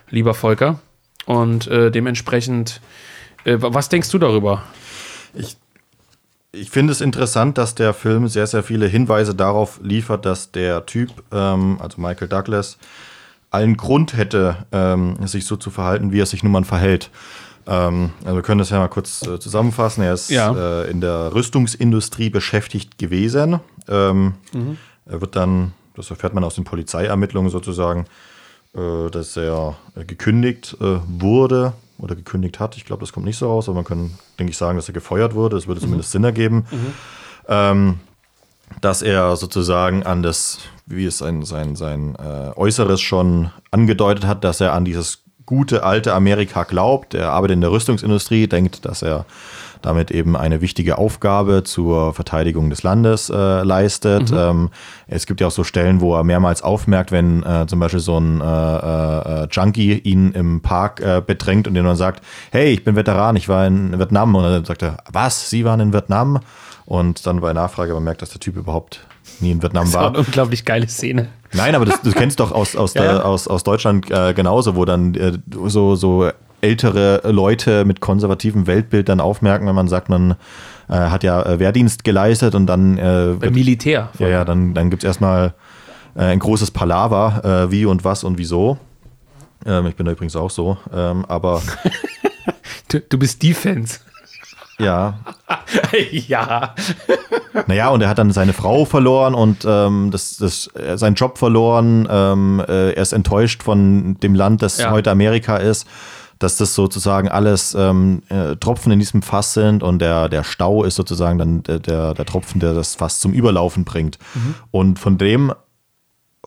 [0.10, 0.80] lieber Volker.
[1.26, 2.82] Und äh, dementsprechend,
[3.44, 4.64] äh, was denkst du darüber?
[5.36, 5.58] Ich
[6.52, 10.86] ich finde es interessant, dass der Film sehr, sehr viele Hinweise darauf liefert, dass der
[10.86, 12.78] Typ, ähm, also Michael Douglas,
[13.52, 17.12] allen Grund hätte, ähm, sich so zu verhalten, wie er sich nun mal verhält.
[17.68, 20.04] Ähm, also wir können das ja mal kurz äh, zusammenfassen.
[20.04, 20.82] Er ist ja.
[20.82, 23.60] äh, in der Rüstungsindustrie beschäftigt gewesen.
[23.88, 24.78] Ähm, mhm.
[25.06, 28.06] Er wird dann, das erfährt man aus den Polizeiermittlungen sozusagen,
[28.76, 32.78] äh, dass er gekündigt äh, wurde oder gekündigt hat.
[32.78, 34.94] Ich glaube, das kommt nicht so raus, aber man kann, denke ich, sagen, dass er
[34.94, 35.56] gefeuert wurde.
[35.56, 35.86] Das würde mhm.
[35.86, 36.66] zumindest Sinn ergeben.
[36.72, 36.94] Mhm.
[37.48, 38.00] Ähm,
[38.82, 44.44] dass er sozusagen an das, wie es sein, sein, sein äh, Äußeres schon angedeutet hat,
[44.44, 47.16] dass er an dieses gute alte Amerika glaubt.
[47.16, 49.26] Er arbeitet in der Rüstungsindustrie, denkt, dass er
[49.82, 54.32] damit eben eine wichtige Aufgabe zur Verteidigung des Landes äh, leistet.
[54.32, 54.38] Mhm.
[54.38, 54.70] Ähm,
[55.08, 58.20] es gibt ja auch so Stellen, wo er mehrmals aufmerkt, wenn äh, zum Beispiel so
[58.20, 58.46] ein äh,
[59.44, 63.36] äh Junkie ihn im Park äh, bedrängt und den dann sagt, hey, ich bin Veteran,
[63.36, 64.36] ich war in Vietnam.
[64.36, 66.40] Und dann sagt er, was, Sie waren in Vietnam?
[66.86, 69.06] Und dann bei Nachfrage man merkt, dass der Typ überhaupt
[69.40, 70.02] nie in Vietnam war.
[70.02, 71.30] Das war eine unglaublich geile Szene.
[71.54, 73.02] Nein, aber das, du kennst doch aus, aus, ja.
[73.02, 75.34] der, aus, aus Deutschland äh, genauso, wo dann äh,
[75.68, 76.30] so, so
[76.62, 80.36] ältere Leute mit konservativem Weltbild dann aufmerken, wenn man sagt, man
[80.90, 82.98] äh, hat ja äh, Wehrdienst geleistet und dann.
[82.98, 84.10] Äh, Beim Militär.
[84.20, 85.54] Ja, ja, dann, dann gibt es erstmal
[86.16, 88.78] äh, ein großes Palaver, äh, wie und was und wieso.
[89.66, 91.62] Ähm, ich bin da übrigens auch so, ähm, aber.
[92.90, 94.00] du, du bist Defense.
[94.80, 95.20] Ja.
[96.12, 96.74] ja.
[97.68, 102.08] naja, und er hat dann seine Frau verloren und ähm, das, das, seinen Job verloren.
[102.10, 104.92] Ähm, äh, er ist enttäuscht von dem Land, das ja.
[104.92, 105.86] heute Amerika ist
[106.40, 110.86] dass das sozusagen alles ähm, äh, Tropfen in diesem Fass sind und der, der Stau
[110.86, 114.18] ist sozusagen dann der, der, der Tropfen, der das Fass zum Überlaufen bringt.
[114.34, 114.56] Mhm.
[114.72, 115.54] Und von dem,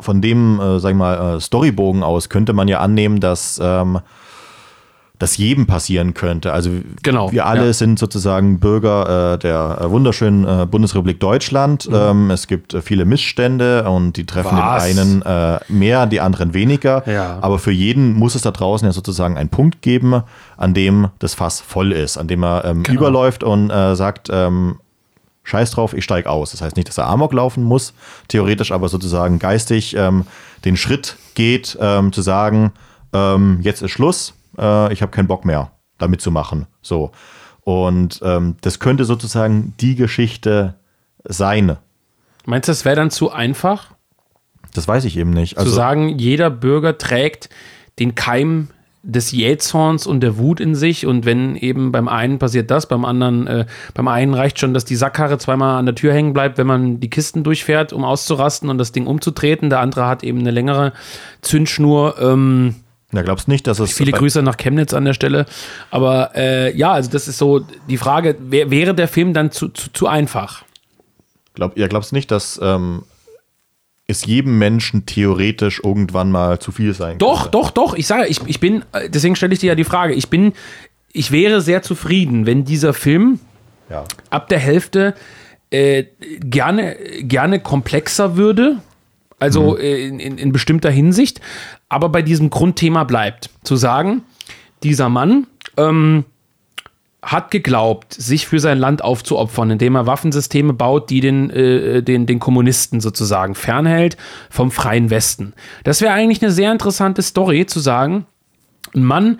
[0.00, 4.00] von dem, äh, sag ich mal, äh, Storybogen aus könnte man ja annehmen, dass ähm,
[5.22, 6.52] das jedem passieren könnte.
[6.52, 6.70] Also
[7.04, 7.72] genau, wir alle ja.
[7.72, 11.88] sind sozusagen Bürger äh, der äh, wunderschönen äh, Bundesrepublik Deutschland.
[11.88, 11.94] Mhm.
[11.94, 14.84] Ähm, es gibt äh, viele Missstände und die treffen Was?
[14.84, 17.08] den einen äh, mehr, die anderen weniger.
[17.08, 17.38] Ja.
[17.40, 20.24] Aber für jeden muss es da draußen ja sozusagen einen Punkt geben,
[20.56, 23.02] an dem das Fass voll ist, an dem er ähm, genau.
[23.02, 24.80] überläuft und äh, sagt, ähm,
[25.44, 26.50] Scheiß drauf, ich steige aus.
[26.50, 27.94] Das heißt nicht, dass er Amok laufen muss,
[28.26, 30.24] theoretisch, aber sozusagen geistig ähm,
[30.64, 32.72] den Schritt geht, ähm, zu sagen,
[33.12, 36.66] ähm, jetzt ist Schluss, äh, ich habe keinen Bock mehr, damit zu machen.
[36.80, 37.12] So.
[37.62, 40.74] Und ähm, das könnte sozusagen die Geschichte
[41.24, 41.76] sein.
[42.44, 43.92] Meinst du, das wäre dann zu einfach?
[44.74, 45.58] Das weiß ich eben nicht.
[45.58, 47.50] Also, zu sagen, jeder Bürger trägt
[47.98, 48.68] den Keim
[49.02, 53.04] des Jähzorns und der Wut in sich und wenn eben beim einen passiert das, beim
[53.04, 56.56] anderen, äh, beim einen reicht schon, dass die Sackkarre zweimal an der Tür hängen bleibt,
[56.56, 59.70] wenn man die Kisten durchfährt, um auszurasten und das Ding umzutreten.
[59.70, 60.92] Der andere hat eben eine längere
[61.40, 62.14] Zündschnur.
[62.20, 62.76] Ähm,
[63.12, 63.92] Ja, glaubst nicht, dass es.
[63.92, 65.46] Viele Grüße nach Chemnitz an der Stelle.
[65.90, 69.68] Aber äh, ja, also das ist so die Frage, wär, wäre der Film dann zu,
[69.68, 70.64] zu, zu einfach?
[71.54, 73.02] Glaub, ja, glaubst nicht, dass ähm,
[74.06, 77.50] es jedem Menschen theoretisch irgendwann mal zu viel sein Doch, könnte?
[77.58, 77.94] doch, doch.
[77.94, 80.54] Ich sage, ich, ich bin, äh, deswegen stelle ich dir ja die Frage, ich bin,
[81.12, 83.38] ich wäre sehr zufrieden, wenn dieser Film
[83.90, 84.04] Ja.
[84.30, 85.14] ab der Hälfte
[85.70, 86.04] äh,
[86.40, 88.76] gerne, gerne komplexer würde.
[89.38, 91.40] Also äh, in, in, in bestimmter Hinsicht,
[91.92, 93.50] aber bei diesem Grundthema bleibt.
[93.62, 94.22] Zu sagen,
[94.82, 96.24] dieser Mann ähm,
[97.22, 102.26] hat geglaubt, sich für sein Land aufzuopfern, indem er Waffensysteme baut, die den, äh, den,
[102.26, 104.16] den Kommunisten sozusagen fernhält
[104.50, 105.52] vom freien Westen.
[105.84, 108.26] Das wäre eigentlich eine sehr interessante Story, zu sagen,
[108.94, 109.38] ein Mann,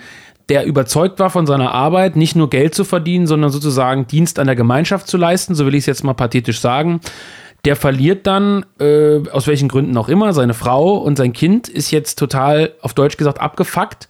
[0.49, 4.47] der überzeugt war von seiner Arbeit, nicht nur Geld zu verdienen, sondern sozusagen Dienst an
[4.47, 7.01] der Gemeinschaft zu leisten, so will ich es jetzt mal pathetisch sagen.
[7.65, 11.91] Der verliert dann, äh, aus welchen Gründen auch immer, seine Frau und sein Kind ist
[11.91, 14.09] jetzt total, auf Deutsch gesagt, abgefuckt.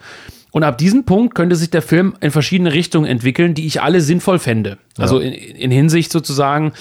[0.53, 4.01] Und ab diesem Punkt könnte sich der Film in verschiedene Richtungen entwickeln, die ich alle
[4.01, 4.79] sinnvoll fände.
[4.99, 6.73] Also in, in Hinsicht sozusagen,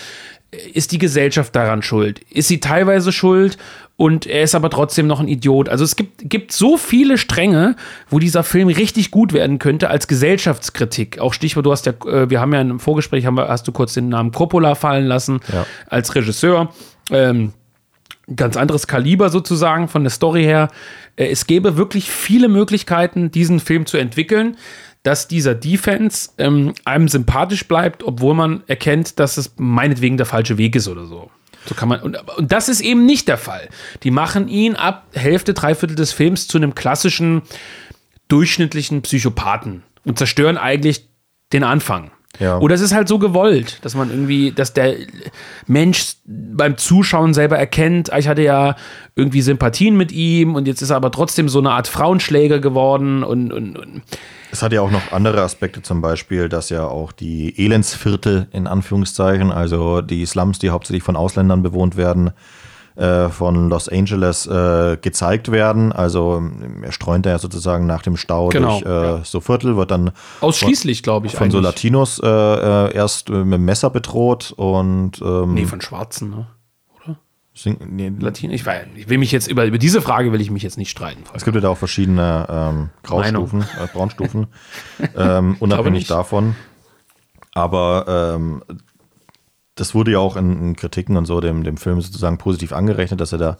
[0.74, 2.20] ist die Gesellschaft daran schuld?
[2.30, 3.58] Ist sie teilweise schuld
[4.02, 5.70] und er ist aber trotzdem noch ein Idiot?
[5.70, 7.76] Also es gibt, gibt so viele Stränge,
[8.10, 11.20] wo dieser Film richtig gut werden könnte als Gesellschaftskritik.
[11.20, 13.72] Auch Stichwort, du hast ja, äh, wir haben ja im Vorgespräch, haben wir, hast du
[13.72, 15.68] kurz den Namen Coppola fallen lassen Ja.
[15.88, 16.74] als Regisseur.
[17.12, 17.54] Ähm,
[18.36, 20.70] ganz anderes Kaliber sozusagen von der Story her.
[21.16, 24.58] Äh, Es gäbe wirklich viele Möglichkeiten, diesen Film zu entwickeln,
[25.04, 30.58] dass dieser Defense ähm, einem sympathisch bleibt, obwohl man erkennt, dass es meinetwegen der falsche
[30.58, 31.30] Weg ist oder so.
[31.66, 33.70] So kann man, und, und das ist eben nicht der Fall.
[34.04, 37.44] Die machen ihn ab Hälfte, Dreiviertel des Films zu einem klassischen,
[38.28, 41.08] durchschnittlichen Psychopathen und zerstören eigentlich
[41.54, 42.12] den Anfang.
[42.40, 42.58] Ja.
[42.60, 44.96] Oder es ist halt so gewollt, dass man irgendwie, dass der
[45.68, 48.76] Mensch beim Zuschauen selber erkennt, ah, ich hatte ja
[49.16, 53.24] irgendwie Sympathien mit ihm und jetzt ist er aber trotzdem so eine Art Frauenschläger geworden
[53.24, 54.02] und, und, und
[54.52, 58.66] Es hat ja auch noch andere Aspekte, zum Beispiel, dass ja auch die Elendsviertel in
[58.66, 62.32] Anführungszeichen, also die Slums, die hauptsächlich von Ausländern bewohnt werden,
[62.96, 65.92] äh, von Los Angeles äh, gezeigt werden.
[65.92, 66.42] Also
[66.82, 71.04] er streunt ja sozusagen nach dem Stau Genau, durch äh, so Viertel, wird dann ausschließlich,
[71.04, 71.70] glaube ich, von so eigentlich.
[71.70, 76.48] Latinos äh, äh, erst mit dem Messer bedroht und ähm, Nee, von Schwarzen, ne?
[77.54, 78.52] sing, nee, Latin.
[78.52, 80.90] Ich, weiß, ich will mich jetzt über, über diese Frage will ich mich jetzt nicht
[80.90, 81.24] streiten.
[81.34, 84.48] Es gibt ja da auch verschiedene ähm, Graustufen, äh, Braunstufen,
[85.18, 86.56] ähm, unabhängig davon.
[87.54, 88.64] Aber ähm,
[89.76, 93.22] das wurde ja auch in, in Kritiken und so dem, dem Film sozusagen positiv angerechnet,
[93.22, 93.58] dass er da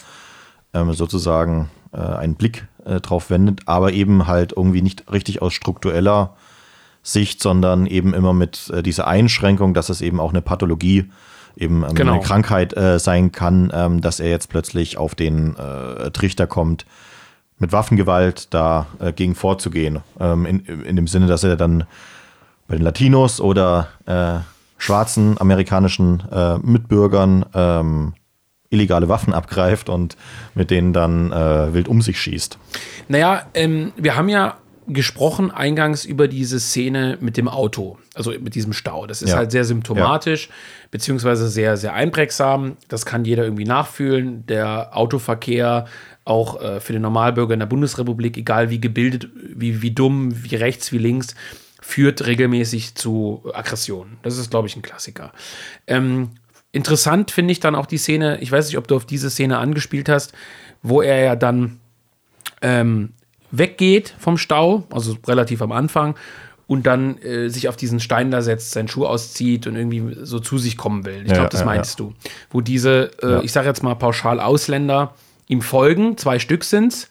[0.74, 5.54] ähm, sozusagen äh, einen Blick äh, drauf wendet, aber eben halt irgendwie nicht richtig aus
[5.54, 6.36] struktureller
[7.04, 11.10] Sicht, sondern eben immer mit äh, dieser Einschränkung, dass es eben auch eine Pathologie,
[11.58, 12.14] eben ähm, Genau.
[12.14, 16.86] eine Krankheit äh, sein kann, ähm, dass er jetzt plötzlich auf den äh, Trichter kommt,
[17.58, 20.00] mit Waffengewalt da äh, gegen vorzugehen.
[20.20, 21.86] Ähm, in, in dem Sinne, dass er dann
[22.68, 24.40] bei den Latinos oder äh,
[24.82, 28.14] schwarzen amerikanischen äh, Mitbürgern ähm,
[28.72, 30.18] illegale Waffen abgreift und
[30.56, 32.58] mit denen dann äh, wild um sich schießt.
[33.08, 38.56] Naja, ähm, wir haben ja gesprochen eingangs über diese Szene mit dem Auto, also mit
[38.56, 39.06] diesem Stau.
[39.06, 39.38] Das ist Ja.
[39.38, 40.50] halt sehr symptomatisch,
[40.90, 42.78] beziehungsweise sehr, sehr einprägsam.
[42.88, 44.46] Das kann jeder irgendwie nachfühlen.
[44.48, 45.86] Der Autoverkehr,
[46.26, 50.56] auch äh, für den Normalbürger in der Bundesrepublik, egal wie gebildet, wie, wie dumm, wie
[50.56, 51.36] rechts, wie links,
[51.92, 54.18] führt regelmäßig zu Aggressionen.
[54.24, 55.34] Das ist, glaube ich, ein Klassiker.
[55.88, 56.30] Ähm,
[56.72, 59.58] interessant finde ich dann auch die Szene, ich weiß nicht, ob du auf diese Szene
[59.58, 60.32] angespielt hast,
[60.82, 61.80] wo er ja dann
[62.62, 63.12] ähm,
[63.52, 66.16] weggeht vom Stau, also relativ am Anfang,
[66.66, 70.40] und dann äh, sich auf diesen Stein da setzt, seinen Schuh auszieht und irgendwie so
[70.40, 71.24] zu sich kommen will.
[71.24, 72.14] Ich Ja, glaube, das ja, meinst du.
[72.50, 73.42] Wo diese, äh, Ja.
[73.42, 75.14] ich sage jetzt mal pauschal Ausländer,
[75.48, 77.10] ihm folgen, zwei Stück sind's,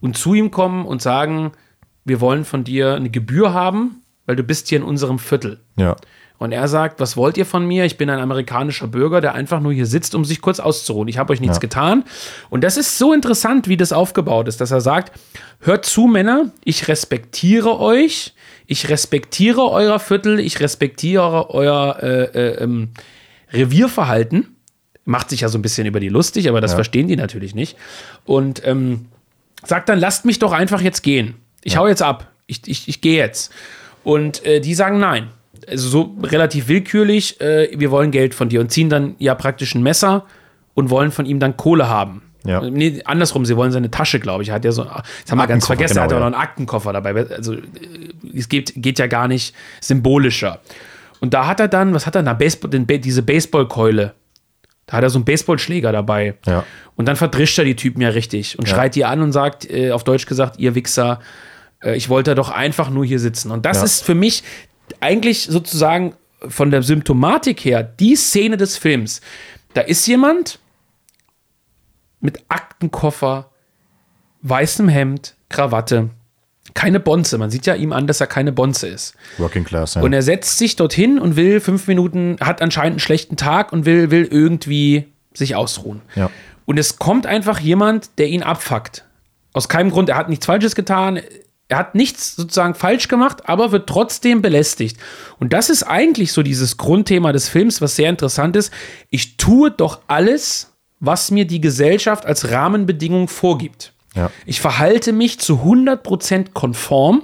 [0.00, 1.50] und zu ihm kommen und sagen,
[2.04, 5.60] wir wollen von dir eine Gebühr haben, weil du bist hier in unserem Viertel.
[5.76, 5.96] Ja.
[6.38, 7.84] Und er sagt, was wollt ihr von mir?
[7.84, 11.06] Ich bin ein amerikanischer Bürger, der einfach nur hier sitzt, um sich kurz auszuruhen.
[11.06, 11.60] Ich habe euch nichts Ja.
[11.60, 12.02] getan.
[12.50, 15.12] Und das ist so interessant, wie das aufgebaut ist, dass er sagt,
[15.60, 18.34] hört zu, Männer, ich respektiere euch,
[18.66, 22.88] ich respektiere euer Viertel, ich respektiere euer äh, äh, ähm,
[23.52, 24.56] Revierverhalten.
[25.04, 26.76] Macht sich ja so ein bisschen über die lustig, aber das Ja.
[26.76, 27.76] verstehen die natürlich nicht.
[28.24, 29.06] Und ähm,
[29.64, 31.34] sagt dann, lasst mich doch einfach jetzt gehen.
[31.62, 32.30] Ich hau jetzt ab.
[32.46, 33.52] Ich, ich, ich gehe jetzt.
[34.04, 35.28] Und äh, die sagen nein.
[35.68, 39.74] Also so relativ willkürlich, äh, wir wollen Geld von dir und ziehen dann ja praktisch
[39.74, 40.24] ein Messer
[40.74, 42.22] und wollen von ihm dann Kohle haben.
[42.44, 42.60] Ja.
[42.60, 44.50] Nee, andersrum, sie wollen seine Tasche, glaube ich.
[44.50, 46.30] Hat ja so, das haben wir ganz vergessen, er hat genau, auch ja.
[46.30, 47.14] noch einen Aktenkoffer dabei.
[47.30, 47.60] Also äh,
[48.34, 50.60] es geht, geht ja gar nicht symbolischer.
[51.20, 52.32] Und da hat er dann, was hat er da?
[52.32, 54.14] Baseball, den, diese Baseballkeule
[54.86, 56.34] Da hat er so einen Baseballschläger dabei.
[56.46, 56.64] Ja.
[56.96, 58.74] Und dann verdrischt er die Typen ja richtig und Ja.
[58.74, 61.20] schreit die an und sagt, äh, auf Deutsch gesagt, ihr Wichser,
[61.84, 63.50] ich wollte doch einfach nur hier sitzen.
[63.50, 63.84] Und das Ja.
[63.84, 64.42] ist für mich
[65.00, 66.14] eigentlich sozusagen
[66.48, 69.20] von der Symptomatik her die Szene des Films.
[69.74, 70.58] Da ist jemand
[72.20, 73.50] mit Aktenkoffer,
[74.42, 76.10] weißem Hemd, Krawatte,
[76.74, 77.38] keine Bonze.
[77.38, 79.14] Man sieht ja ihm an, dass er keine Bonze ist.
[79.38, 80.02] Working Class, ja.
[80.02, 83.84] Und er setzt sich dorthin und will fünf Minuten, hat anscheinend einen schlechten Tag und
[83.84, 86.00] will, will irgendwie sich ausruhen.
[86.14, 86.30] Ja.
[86.64, 89.04] Und es kommt einfach jemand, der ihn abfuckt.
[89.52, 90.08] Aus keinem Grund.
[90.08, 91.20] Er hat nichts Falsches getan.
[91.72, 94.98] Er hat nichts sozusagen falsch gemacht, aber wird trotzdem belästigt.
[95.40, 98.70] Und das ist eigentlich so dieses Grundthema des Films, was sehr interessant ist.
[99.08, 103.94] Ich tue doch alles, was mir die Gesellschaft als Rahmenbedingung vorgibt.
[104.14, 104.30] Ja.
[104.44, 107.22] Ich verhalte mich zu 100% konform,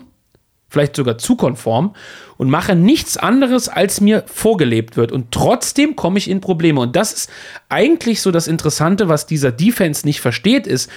[0.71, 1.95] vielleicht sogar zu konform
[2.39, 5.13] und mache nichts anderes, als mir vorgelebt wird.
[5.13, 6.81] Und trotzdem komme ich in Probleme.
[6.81, 7.31] Und das ist
[7.69, 10.89] eigentlich so das Interessante, was dieser Defense nicht versteht, ist,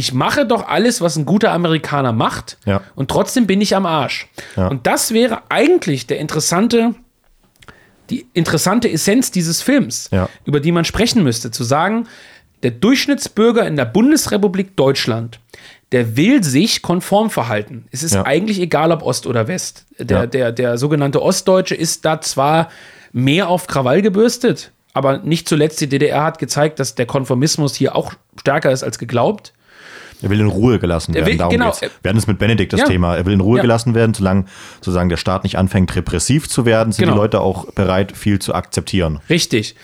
[0.00, 2.80] ich mache doch alles, was ein guter Amerikaner macht Ja.
[2.96, 4.26] und trotzdem bin ich am Arsch.
[4.56, 4.66] Ja.
[4.68, 6.94] Und das wäre eigentlich der interessante,
[8.10, 10.28] die interessante Essenz dieses Films, Ja.
[10.44, 12.08] über die man sprechen müsste, zu sagen,
[12.62, 15.38] der Durchschnittsbürger in der Bundesrepublik Deutschland,
[15.92, 17.86] der will sich konform verhalten.
[17.90, 19.86] Es ist eigentlich egal, ob Ost oder West.
[19.98, 22.68] Der, der, der sogenannte Ostdeutsche ist da zwar
[23.12, 27.96] mehr auf Krawall gebürstet, aber nicht zuletzt die DDR hat gezeigt, dass der Konformismus hier
[27.96, 29.52] auch stärker ist als geglaubt.
[30.22, 31.26] Er will in Ruhe gelassen werden.
[31.26, 31.70] will- Darum genau.
[31.70, 31.80] geht's.
[32.02, 32.86] Wir hatten es mit Benedikt das Ja.
[32.86, 33.16] Thema.
[33.16, 33.62] Er will in Ruhe Ja.
[33.62, 34.44] gelassen werden, solange
[34.76, 37.14] sozusagen der Staat nicht anfängt, repressiv zu werden, sind Genau.
[37.14, 39.20] die Leute auch bereit, viel zu akzeptieren.
[39.30, 39.74] Richtig.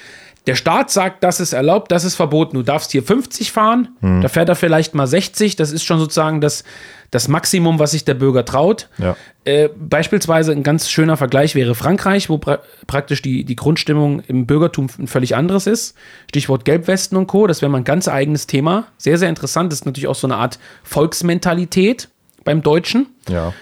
[0.47, 2.55] Der Staat sagt, das ist erlaubt, das ist verboten.
[2.57, 4.21] Du darfst hier 50 fahren, Hm.
[4.23, 5.57] da fährt er vielleicht mal 60.
[5.57, 6.63] Das ist schon sozusagen das,
[7.11, 8.89] das Maximum, was sich der Bürger traut.
[8.99, 9.17] Ja.
[9.45, 14.47] Äh, beispielsweise ein ganz schöner Vergleich wäre Frankreich, wo pra praktisch die, die Grundstimmung im
[14.47, 15.97] Bürgertum ein völlig anderes ist.
[16.29, 17.47] Stichwort Gelbwesten und Co.
[17.47, 18.87] Das wäre mal ein ganz eigenes Thema.
[18.99, 19.73] Sehr, sehr interessant.
[19.73, 22.09] Das ist natürlich auch so eine Art Volksmentalität
[22.45, 23.07] beim Deutschen.
[23.29, 23.53] Ja.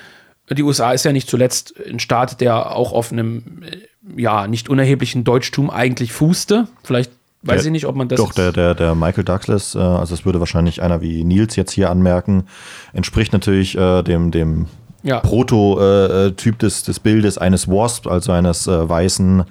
[0.51, 4.69] Die USA ist ja nicht zuletzt ein Staat, der auch auf einem äh, ja nicht
[4.69, 6.69] unerheblichen Deutschtum eigentlich fußte.
[6.83, 7.13] Vielleicht
[7.47, 8.19] weiß Der- ich nicht, ob man das.
[8.19, 11.73] Doch, der, der, der Michael Douglas, äh, also das würde wahrscheinlich einer wie Nils jetzt
[11.73, 12.45] hier anmerken,
[12.93, 14.67] entspricht natürlich äh, dem, dem
[15.03, 15.21] Ja.
[15.21, 19.45] Prototyp des, des Bildes eines Wasp, also eines äh, weißen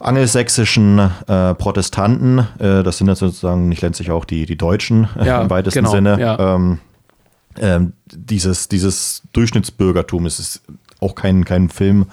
[0.00, 2.38] angelsächsischen äh, Protestanten.
[2.58, 5.80] Äh, das sind jetzt sozusagen nicht letztlich auch die, die Deutschen äh, Ja, im weitesten
[5.80, 6.20] genau, Sinne.
[6.20, 6.54] ja.
[6.54, 6.78] Ähm,
[7.56, 10.62] ähm, dieses, dieses Durchschnittsbürgertum, es ist
[11.00, 12.06] auch kein, kein Film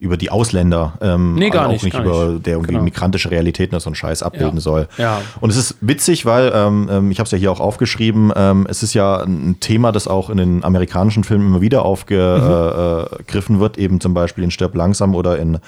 [0.00, 2.46] über die Ausländer, ähm, Nee, gar auch nicht, nicht gar über nicht.
[2.46, 2.84] der irgendwie Genau.
[2.84, 4.60] migrantische Realitäten oder so einen Scheiß abbilden Ja.
[4.60, 4.88] soll.
[4.96, 5.20] Ja.
[5.42, 8.32] Und es ist witzig, weil ähm, ähm, ich habe es ja hier auch aufgeschrieben.
[8.34, 13.60] Ähm, es ist ja ein Thema, das auch in den amerikanischen Filmen immer wieder aufgegriffen
[13.60, 15.58] wird, eben zum Beispiel in Stirb langsam oder in äh,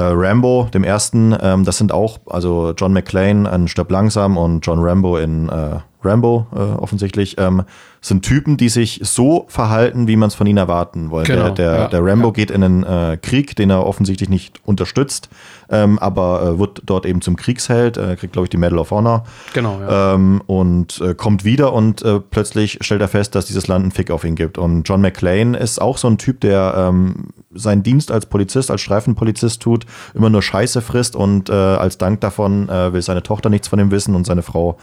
[0.00, 1.34] Rambo, dem ersten.
[1.40, 5.76] Ähm, das sind auch, also John McClane in Stirb langsam und John Rambo in äh,
[6.04, 7.62] Rambo äh, offensichtlich, ähm,
[8.06, 11.32] sind Typen, die sich so verhalten, wie man es von ihnen erwarten wollte.
[11.32, 12.32] Genau, der, der, ja, der Rambo ja.
[12.32, 15.28] geht in einen äh, Krieg, den er offensichtlich nicht unterstützt,
[15.70, 18.92] ähm, aber äh, wird dort eben zum Kriegsheld, äh, kriegt, glaube ich, die Medal of
[18.92, 19.24] Honor.
[19.54, 20.14] Genau, ja.
[20.14, 23.92] Ähm, und äh, kommt wieder und äh, plötzlich stellt er fest, dass dieses Land einen
[23.92, 24.56] Fick auf ihn gibt.
[24.56, 28.82] Und John McClane ist auch so ein Typ, der ähm, seinen Dienst als Polizist, als
[28.82, 33.68] Streifenpolizist tut, immer nur Scheiße frisst und äh, als Dank davon will seine Tochter nichts
[33.68, 34.76] von ihm wissen und seine Frau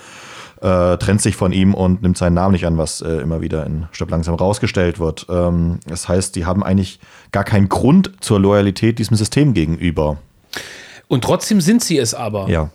[0.61, 3.65] äh, trennt sich von ihm und nimmt seinen Namen nicht an, was äh, immer wieder
[3.65, 5.25] in Stirb langsam rausgestellt wird.
[5.29, 6.99] Ähm, das heißt, die haben eigentlich
[7.31, 10.17] gar keinen Grund zur Loyalität diesem System gegenüber.
[11.07, 12.49] Und trotzdem sind sie es aber.
[12.49, 12.69] Ja.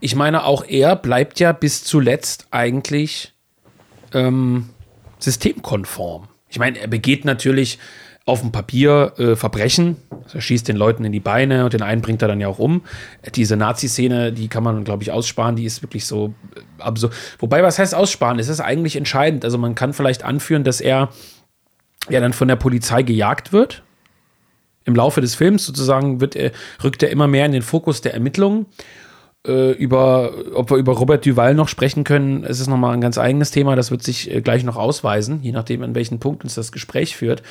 [0.00, 3.34] Ich meine, auch er bleibt ja bis zuletzt eigentlich
[4.12, 4.70] ähm,
[5.18, 6.28] systemkonform.
[6.48, 7.78] Ich meine, er begeht natürlich
[8.26, 9.96] auf dem Papier äh, Verbrechen.
[10.24, 12.48] Also er schießt den Leuten in die Beine und den einen bringt er dann ja
[12.48, 12.82] auch um.
[13.34, 15.56] Diese Nazi-Szene, die kann man, glaube ich, aussparen.
[15.56, 17.12] Die ist wirklich so äh, absurd.
[17.38, 18.38] Wobei, was heißt aussparen?
[18.38, 19.44] Es ist eigentlich entscheidend.
[19.44, 21.08] Also man kann vielleicht anführen, dass er
[22.08, 23.82] ja dann von der Polizei gejagt wird.
[24.84, 26.52] Im Laufe des Films sozusagen wird er,
[26.82, 28.66] rückt er immer mehr in den Fokus der Ermittlungen.
[29.46, 33.16] Äh, über, ob wir über Robert Duval noch sprechen können, es ist nochmal ein ganz
[33.16, 33.74] eigenes Thema.
[33.74, 37.16] Das wird sich äh, gleich noch ausweisen, je nachdem, an welchen Punkt uns das Gespräch
[37.16, 37.42] führt.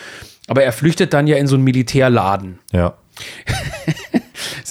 [0.47, 2.60] Aber er flüchtet dann ja in so einen Militärladen.
[2.71, 2.93] Ja.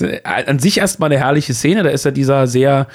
[0.00, 1.82] Äh, an sich erstmal eine herrliche Szene.
[1.82, 2.86] Da ist er dieser sehr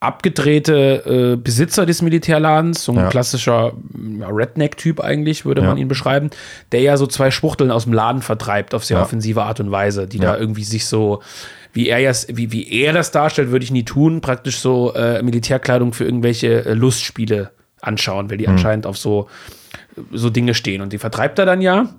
[0.00, 3.08] abgedrehte äh, Besitzer des Militärladens, so ein Ja.
[3.08, 3.72] klassischer
[4.20, 5.68] ja, Redneck-Typ eigentlich, würde Ja.
[5.68, 6.28] man ihn beschreiben,
[6.72, 9.02] der ja so zwei Schwuchteln aus dem Laden vertreibt auf sehr Ja.
[9.02, 10.32] offensive Art und Weise, die Ja.
[10.32, 11.22] da irgendwie sich so,
[11.76, 15.92] wie er, wie, wie er das darstellt, würde ich nie tun, praktisch so äh, Militärkleidung
[15.92, 17.50] für irgendwelche äh, Lustspiele
[17.82, 19.28] anschauen, weil die anscheinend auf so,
[20.10, 20.80] so Dinge stehen.
[20.80, 21.90] Und die vertreibt er dann ja.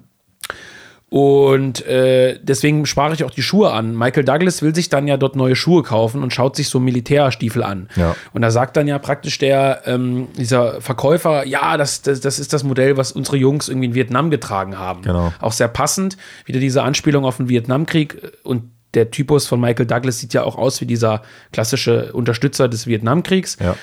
[1.09, 3.95] Und äh, deswegen sprach ich auch die Schuhe an.
[3.95, 7.61] Michael Douglas will sich dann ja dort neue Schuhe kaufen und schaut sich so Militärstiefel
[7.61, 7.87] an.
[7.95, 8.15] Ja.
[8.33, 12.51] Und da sagt dann ja praktisch der, ähm, dieser Verkäufer, ja, das, das, das ist
[12.51, 15.03] das Modell, was unsere Jungs irgendwie in Vietnam getragen haben.
[15.03, 15.31] Genau.
[15.39, 16.17] Auch sehr passend.
[16.45, 18.63] Wieder diese Anspielung auf den Vietnamkrieg und
[18.93, 21.21] der Typus von Michael Douglas sieht ja auch aus wie dieser
[21.51, 23.57] klassische Unterstützer des Vietnamkriegs.
[23.59, 23.75] Ja.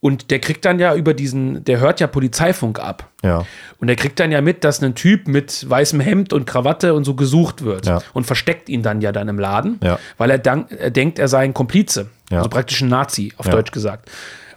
[0.00, 3.08] Und der kriegt dann ja über diesen, der hört ja Polizeifunk ab.
[3.22, 3.44] Ja.
[3.78, 7.04] Und er kriegt dann ja mit, dass ein Typ mit weißem Hemd und Krawatte und
[7.04, 7.86] so gesucht wird.
[7.86, 8.02] Ja.
[8.12, 10.00] Und versteckt ihn dann ja dann im Laden, Ja.
[10.18, 12.08] weil er, dank, er denkt, er sei ein Komplize.
[12.30, 13.48] Also praktisch ein Nazi, auf.
[13.48, 14.10] Deutsch gesagt.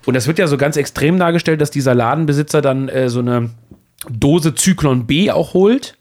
[0.06, 3.52] Und das wird ja so ganz extrem dargestellt, dass dieser Ladenbesitzer dann äh, so eine
[4.10, 5.96] Dose Zyklon B auch holt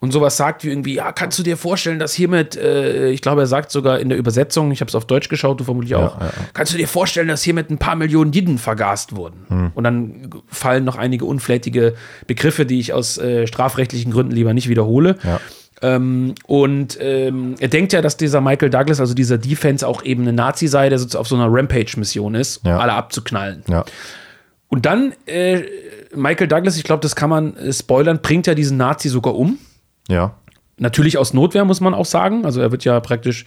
[0.00, 3.42] und sowas sagt wie irgendwie, ja, kannst du dir vorstellen, dass hiermit, äh, ich glaube,
[3.42, 6.20] er sagt sogar in der Übersetzung, ich habe es auf Deutsch geschaut, du vermutlich auch,
[6.20, 6.32] ja, ja.
[6.54, 9.44] kannst du dir vorstellen, dass hiermit ein paar Millionen Jiden vergast wurden?
[9.48, 9.72] Hm.
[9.74, 11.94] Und dann fallen noch einige unflätige
[12.28, 15.16] Begriffe, die ich aus äh, strafrechtlichen Gründen lieber nicht wiederhole.
[15.82, 20.22] Ähm, und ähm, er denkt ja, dass dieser Michael Douglas, also dieser Defense, auch eben
[20.22, 22.78] eine Nazi sei, der so auf so einer Rampage-Mission ist, Ja.
[22.78, 23.62] alle abzuknallen.
[24.68, 25.62] Und dann, äh,
[26.14, 29.58] Michael Douglas, ich glaube, das kann man äh, spoilern, bringt ja diesen Nazi sogar um.
[30.08, 30.34] Ja.
[30.78, 32.44] Natürlich aus Notwehr, muss man auch sagen.
[32.44, 33.44] Also er wird ja praktisch,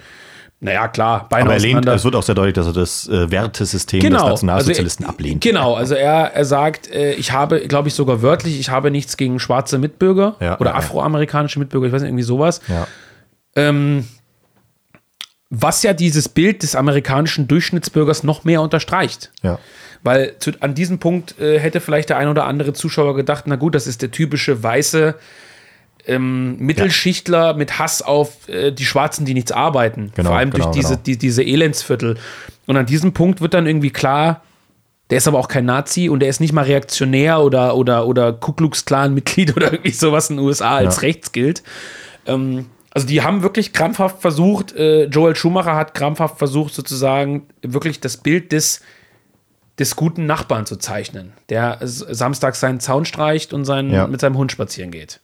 [0.59, 3.31] naja, klar, Beine Aber er lehnt, es wird auch sehr deutlich, dass er das äh,
[3.31, 4.17] Wertesystem Genau.
[4.23, 5.41] des Nationalsozialisten also, er- ablehnt.
[5.41, 9.17] Genau, also er, er sagt, äh, ich habe, glaube ich, sogar wörtlich, ich habe nichts
[9.17, 12.61] gegen schwarze Mitbürger Ja, oder ja, afroamerikanische Mitbürger, ich weiß nicht, irgendwie sowas.
[12.67, 12.85] Ja.
[13.55, 14.07] Ähm,
[15.49, 19.31] was ja dieses Bild des amerikanischen Durchschnittsbürgers noch mehr unterstreicht.
[19.43, 19.59] Ja.
[20.03, 23.55] Weil zu, an diesem Punkt äh, hätte vielleicht der ein oder andere Zuschauer gedacht, na
[23.57, 25.15] gut, das ist der typische weiße
[26.07, 30.11] ähm, Mittelschichtler mit Hass auf äh, die Schwarzen, die nichts arbeiten.
[30.15, 31.01] Genau, Vor allem genau, durch diese, genau.
[31.05, 32.17] die, diese Elendsviertel.
[32.67, 34.41] Und an diesem Punkt wird dann irgendwie klar,
[35.09, 38.31] der ist aber auch kein Nazi und der ist nicht mal reaktionär oder, oder, oder
[38.33, 41.01] Ku Klux Klan-Mitglied oder irgendwie sowas in den USA als Ja.
[41.01, 41.63] rechts gilt.
[42.25, 47.99] Ähm, also die haben wirklich krampfhaft versucht, äh, Joel Schumacher hat krampfhaft versucht, sozusagen wirklich
[48.01, 48.81] das Bild des,
[49.79, 54.07] des guten Nachbarn zu zeichnen, der samstags seinen Zaun streicht und seinen, Ja.
[54.07, 55.19] mit seinem Hund spazieren geht.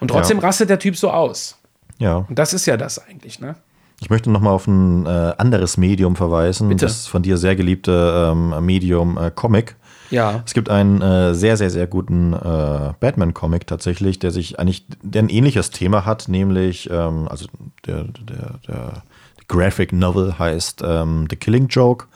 [0.00, 0.44] Und trotzdem Ja.
[0.44, 1.56] rastet der Typ so aus.
[1.98, 2.16] ja.
[2.28, 3.56] Und das ist ja das eigentlich, ne?
[4.00, 6.68] Ich möchte noch mal auf ein äh, anderes Medium verweisen.
[6.68, 6.86] Bitte.
[6.86, 9.74] Das von dir sehr geliebte ähm, Medium äh, Comic.
[10.10, 10.42] Ja.
[10.46, 15.22] Es gibt einen äh, sehr, sehr, sehr guten äh, Batman-Comic tatsächlich, der sich eigentlich, der
[15.24, 17.46] ein ähnliches Thema hat, nämlich, ähm, also
[17.86, 19.02] der, der, der
[19.48, 22.06] Graphic Novel heißt ähm, The Killing Joke.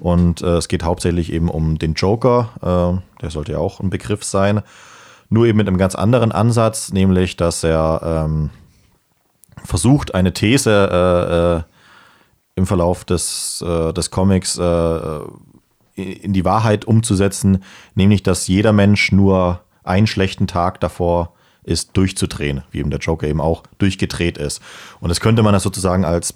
[0.00, 3.90] Und äh, es geht hauptsächlich eben um den Joker, äh, der sollte ja auch ein
[3.90, 4.62] Begriff sein,
[5.28, 8.50] nur eben mit einem ganz anderen Ansatz, nämlich, dass er ähm,
[9.64, 11.62] versucht, eine These äh, äh,
[12.54, 15.18] im Verlauf des, äh, des Comics äh,
[15.94, 17.62] in die Wahrheit umzusetzen,
[17.94, 21.32] nämlich dass jeder Mensch nur einen schlechten Tag davor
[21.64, 24.62] ist, durchzudrehen, wie eben der Joker eben auch durchgedreht ist.
[25.00, 26.34] Und das könnte man das sozusagen als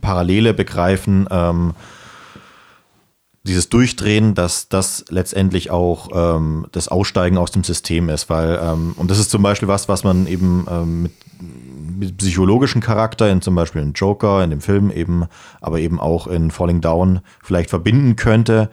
[0.00, 1.74] Parallele begreifen, ähm,
[3.44, 8.94] dieses Durchdrehen, dass das letztendlich auch ähm, das Aussteigen aus dem System ist, weil, ähm,
[8.96, 11.12] und das ist zum Beispiel was, was man eben ähm, mit,
[11.98, 15.24] mit psychologischen Charakter in zum Beispiel in Joker, in dem Film eben,
[15.60, 18.70] aber eben auch in Falling Down vielleicht verbinden könnte,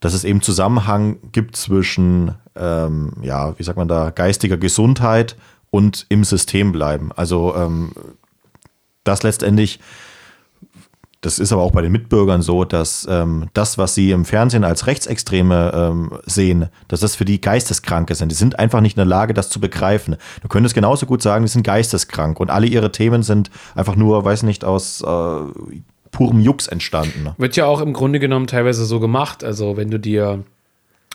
[0.00, 5.36] dass es eben Zusammenhang gibt zwischen, ähm, ja, wie sagt man da, geistiger Gesundheit
[5.70, 7.10] und im System bleiben.
[7.14, 7.92] Also ähm,
[9.04, 9.78] das letztendlich
[11.26, 14.62] das ist aber auch bei den Mitbürgern so, dass ähm, das, was sie im Fernsehen
[14.62, 18.30] als Rechtsextreme ähm, sehen, dass das für die Geisteskranke sind.
[18.30, 20.18] Die sind einfach nicht in der Lage, das zu begreifen.
[20.42, 24.24] Du könntest genauso gut sagen, die sind geisteskrank und alle ihre Themen sind einfach nur,
[24.24, 25.40] weiß nicht, aus äh,
[26.12, 27.30] purem Jux entstanden.
[27.38, 29.42] Wird ja auch im Grunde genommen teilweise so gemacht.
[29.42, 30.44] Also wenn du dir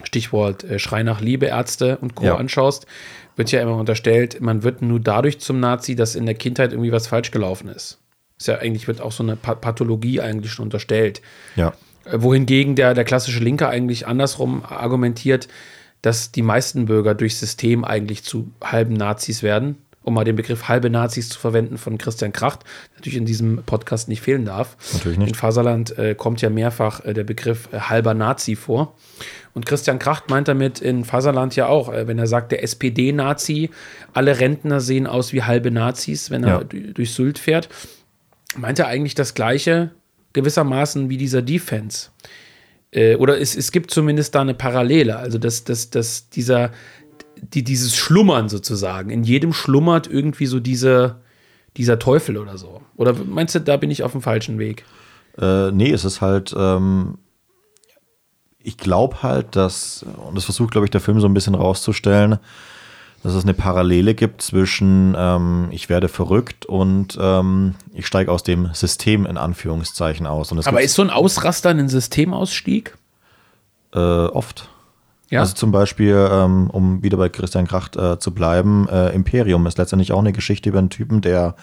[0.03, 2.25] Stichwort äh, Schrei nach Liebe, Ärzte und Co.
[2.25, 2.35] Ja.
[2.35, 2.85] anschaust,
[3.37, 6.91] wird ja immer unterstellt, man wird nur dadurch zum Nazi, dass in der Kindheit irgendwie
[6.91, 7.97] was falsch gelaufen ist.
[8.41, 11.21] Ist ja eigentlich, wird auch so eine Pa- Pathologie eigentlich schon unterstellt.
[11.55, 11.73] Ja.
[12.05, 15.47] Äh, Wohingegen der, der klassische Linke eigentlich andersrum argumentiert,
[16.01, 19.77] dass die meisten Bürger durch System eigentlich zu halben Nazis werden.
[20.03, 22.61] Um mal den Begriff halbe Nazis zu verwenden von Christian Kracht,
[22.95, 24.75] natürlich in diesem Podcast nicht fehlen darf.
[24.93, 25.27] Natürlich nicht.
[25.29, 28.95] In Faserland äh, kommt ja mehrfach äh, der Begriff äh, halber Nazi vor.
[29.53, 33.69] Und Christian Kracht meint damit in Faserland ja auch, äh, wenn er sagt, der SPD-Nazi,
[34.11, 36.63] alle Rentner sehen aus wie halbe Nazis, wenn er Ja.
[36.63, 37.69] durch Sylt fährt
[38.55, 39.91] meint er eigentlich das Gleiche
[40.33, 42.09] gewissermaßen wie dieser Defense.
[42.91, 45.17] Äh, oder es, es gibt zumindest da eine Parallele.
[45.17, 46.71] Also, dass, dass, dass dieser,
[47.41, 51.21] die, dieses Schlummern sozusagen, in jedem schlummert irgendwie so diese,
[51.77, 52.81] dieser Teufel oder so.
[52.97, 54.85] Oder meinst du, da bin ich auf dem falschen Weg?
[55.37, 57.17] Äh, nee, es ist halt, ähm,
[58.59, 62.39] ich glaube halt, dass, und das versucht, glaube ich, der Film so ein bisschen rauszustellen,
[63.23, 68.43] dass es eine Parallele gibt zwischen ähm, ich werde verrückt und ähm, ich steige aus
[68.43, 70.51] dem System in Anführungszeichen aus.
[70.65, 72.97] Aber ist so ein Ausraster ein Systemausstieg?
[73.93, 74.69] Äh, oft.
[75.29, 75.41] Ja.
[75.41, 79.77] Also zum Beispiel, ähm, um wieder bei Christian Kracht äh, zu bleiben, äh, Imperium ist
[79.77, 81.55] letztendlich auch eine Geschichte über einen Typen, der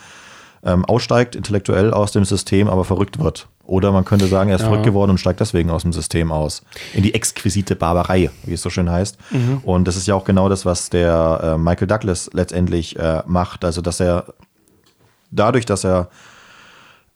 [0.64, 3.48] ähm, aussteigt, intellektuell aus dem System, aber verrückt wird.
[3.68, 4.68] Oder man könnte sagen, er ist ja.
[4.68, 6.62] verrückt geworden und steigt deswegen aus dem System aus.
[6.94, 9.18] In die exquisite Barbarei, wie es so schön heißt.
[9.30, 9.58] Mhm.
[9.62, 13.66] Und das ist ja auch genau das, was der äh, Michael Douglas letztendlich äh, macht.
[13.66, 14.24] Also, dass er
[15.30, 16.08] dadurch, dass er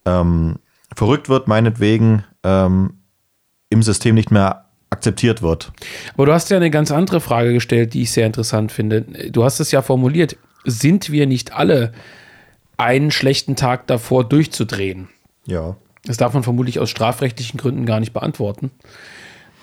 [0.05, 0.57] ähm,
[0.95, 2.99] verrückt wird, meinetwegen ähm,
[3.71, 5.73] im System nicht mehr akzeptiert wird.
[6.13, 9.01] Aber du hast ja eine ganz andere Frage gestellt, die ich sehr interessant finde.
[9.31, 10.37] Du hast es ja formuliert.
[10.67, 11.93] Sind wir nicht alle
[12.77, 15.09] einen schlechten Tag davor durchzudrehen?
[15.47, 15.77] Ja.
[16.05, 18.71] Das darf man vermutlich aus strafrechtlichen Gründen gar nicht beantworten.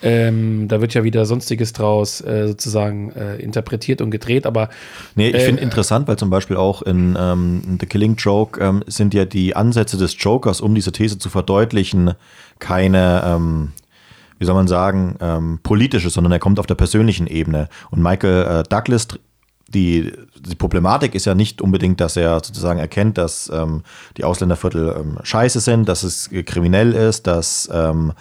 [0.01, 4.69] Ähm, da wird ja wieder Sonstiges draus äh, sozusagen äh, interpretiert und gedreht, aber.
[5.15, 8.83] Nee, ich äh, finde interessant, weil zum Beispiel auch in, ähm, The Killing Joke ähm,
[8.87, 12.13] sind ja die Ansätze des Jokers, um diese These zu verdeutlichen,
[12.59, 13.73] keine, ähm,
[14.37, 17.67] wie soll man sagen, ähm, politische, sondern er kommt auf der persönlichen Ebene.
[17.91, 19.09] Und Michael äh, Douglas
[19.73, 23.83] die, die Problematik ist ja nicht unbedingt, dass er sozusagen erkennt, dass ähm,
[24.17, 28.13] die Ausländerviertel ähm, scheiße sind, dass es kriminell ist, dass ähm,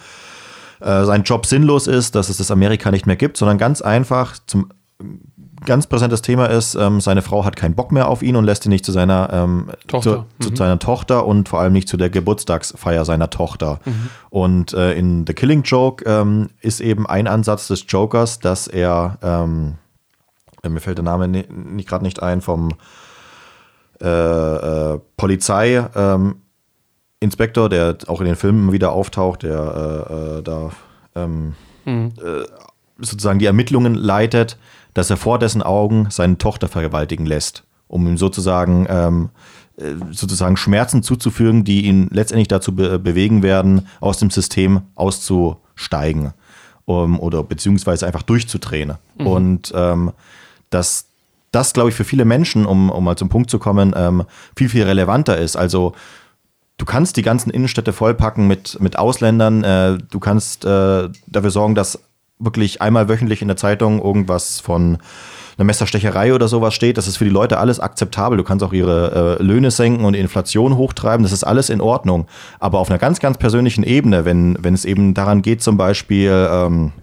[0.79, 4.37] äh, sein Job sinnlos ist, dass es das Amerika nicht mehr gibt, sondern ganz einfach
[4.47, 4.69] zum
[5.65, 8.65] ganz präsentes Thema ist, ähm, seine Frau hat keinen Bock mehr auf ihn und lässt
[8.65, 10.25] ihn nicht zu seiner ähm, Tochter.
[10.39, 10.49] Zu, mhm.
[10.49, 13.79] zu, seiner Tochter und vor allem nicht zu der Geburtstagsfeier seiner Tochter.
[13.85, 14.09] Mhm.
[14.29, 19.17] Und äh, in The Killing Joke ähm, ist eben ein Ansatz des Jokers, dass er
[19.21, 19.88] ähm, äh,
[20.67, 22.73] mir fällt der Name nicht, nicht gerade nicht ein, vom
[24.01, 30.71] äh, äh, Polizei-Inspektor, ähm, der auch in den Filmen wieder auftaucht, der äh, äh da
[31.15, 31.53] ähm,
[31.85, 32.13] mhm.
[32.17, 32.45] Äh,
[32.97, 34.57] sozusagen die Ermittlungen leitet,
[34.93, 39.29] dass er vor dessen Augen seine Tochter vergewaltigen lässt, um ihm sozusagen ähm,
[40.11, 46.33] sozusagen Schmerzen zuzufügen, die ihn letztendlich dazu be bewegen werden, aus dem System auszusteigen
[46.85, 48.95] um, oder beziehungsweise einfach durchzudrehen.
[49.17, 49.27] Mhm.
[49.27, 50.11] Und ähm,
[50.69, 51.05] dass
[51.51, 54.23] das, glaube ich, für viele Menschen, um, um mal zum Punkt zu kommen, ähm,
[54.55, 55.55] viel, viel relevanter ist.
[55.55, 55.93] Also
[56.77, 61.75] du kannst die ganzen Innenstädte vollpacken mit, mit Ausländern, äh, du kannst äh, dafür sorgen,
[61.75, 61.99] dass
[62.39, 64.97] wirklich einmal wöchentlich in der Zeitung irgendwas von
[65.57, 66.97] einer Messerstecherei oder sowas steht.
[66.97, 68.37] Das ist für die Leute alles akzeptabel.
[68.37, 71.23] Du kannst auch ihre äh, Löhne senken und die Inflation hochtreiben.
[71.23, 72.27] Das ist alles in Ordnung.
[72.59, 76.47] Aber auf einer ganz, ganz persönlichen Ebene, wenn, wenn es eben daran geht, zum Beispiel,
[76.49, 76.93] ähm,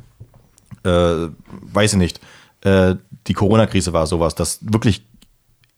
[0.84, 1.28] äh,
[1.74, 2.20] weiß ich nicht,
[2.62, 2.94] äh,
[3.26, 5.06] die Corona-Krise war sowas, dass wirklich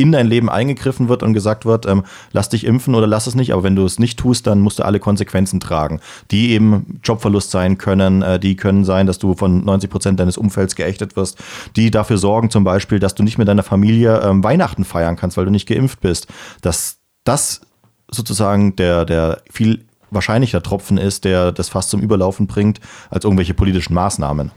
[0.01, 3.35] in dein Leben eingegriffen wird und gesagt wird, ähm, lass dich impfen oder lass es
[3.35, 7.01] nicht, aber wenn du es nicht tust, dann musst du alle Konsequenzen tragen, die eben
[7.03, 11.17] Jobverlust sein können, äh, die können sein, dass du von 90 Prozent deines Umfelds geächtet
[11.17, 11.39] wirst,
[11.75, 15.37] die dafür sorgen zum Beispiel, dass du nicht mit deiner Familie ähm, Weihnachten feiern kannst,
[15.37, 16.29] weil du nicht geimpft bist,
[16.63, 17.63] dass das
[18.09, 22.81] sozusagen der, der viel wahrscheinlicher Tropfen ist, der das fast zum Überlaufen bringt,
[23.11, 24.53] als irgendwelche politischen Maßnahmen.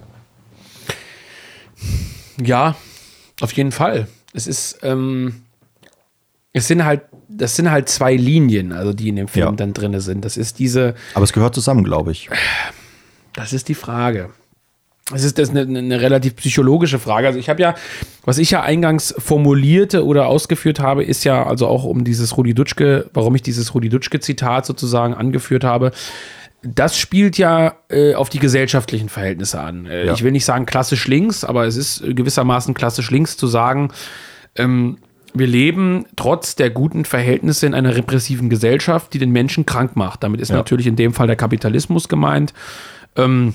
[2.45, 2.75] Ja,
[3.41, 4.07] auf jeden Fall.
[4.33, 5.43] Es ist, ähm,
[6.53, 9.51] es sind halt, das sind halt zwei Linien, also die in dem Film ja.
[9.51, 10.25] dann drin sind.
[10.25, 10.95] Das ist diese.
[11.13, 12.29] Aber es gehört zusammen, glaube ich.
[13.33, 14.29] Das ist die Frage.
[15.13, 17.27] Es ist das eine, eine relativ psychologische Frage.
[17.27, 17.75] Also ich habe ja,
[18.23, 22.53] was ich ja eingangs formulierte oder ausgeführt habe, ist ja also auch um dieses Rudi
[22.53, 25.91] Dutschke, warum ich dieses Rudi Dutschke-Zitat sozusagen angeführt habe
[26.63, 29.85] das spielt ja äh, auf die gesellschaftlichen Verhältnisse an.
[29.85, 30.13] Äh, ja.
[30.13, 33.91] Ich will nicht sagen klassisch links, aber es ist gewissermaßen klassisch links zu sagen,
[34.55, 34.97] ähm,
[35.33, 40.23] wir leben trotz der guten Verhältnisse in einer repressiven Gesellschaft, die den Menschen krank macht.
[40.23, 40.57] Damit ist ja.
[40.57, 42.53] natürlich in dem Fall der Kapitalismus gemeint,
[43.15, 43.53] ähm,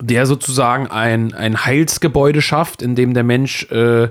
[0.00, 4.08] der sozusagen ein, ein Heilsgebäude schafft, in dem der Mensch äh,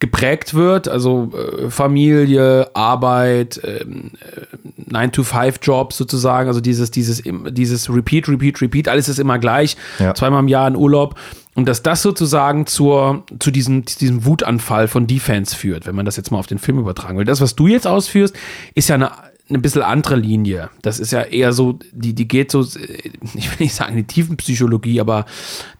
[0.00, 8.28] geprägt wird, also äh, Familie, Arbeit, ähm, äh, 9-to-5-Jobs sozusagen, also dieses, dieses, dieses Repeat,
[8.28, 10.14] Repeat, Repeat, alles ist immer gleich, ja.
[10.14, 11.16] zweimal im Jahr in Urlaub
[11.54, 16.16] und dass das sozusagen zur, zu diesem, diesem Wutanfall von Defense führt, wenn man das
[16.16, 17.26] jetzt mal auf den Film übertragen will.
[17.26, 18.34] Das, was du jetzt ausführst,
[18.74, 19.10] ist ja eine,
[19.50, 20.70] eine bisschen andere Linie.
[20.80, 24.98] Das ist ja eher so, die, die geht so, ich will nicht sagen die Tiefenpsychologie,
[25.00, 25.26] aber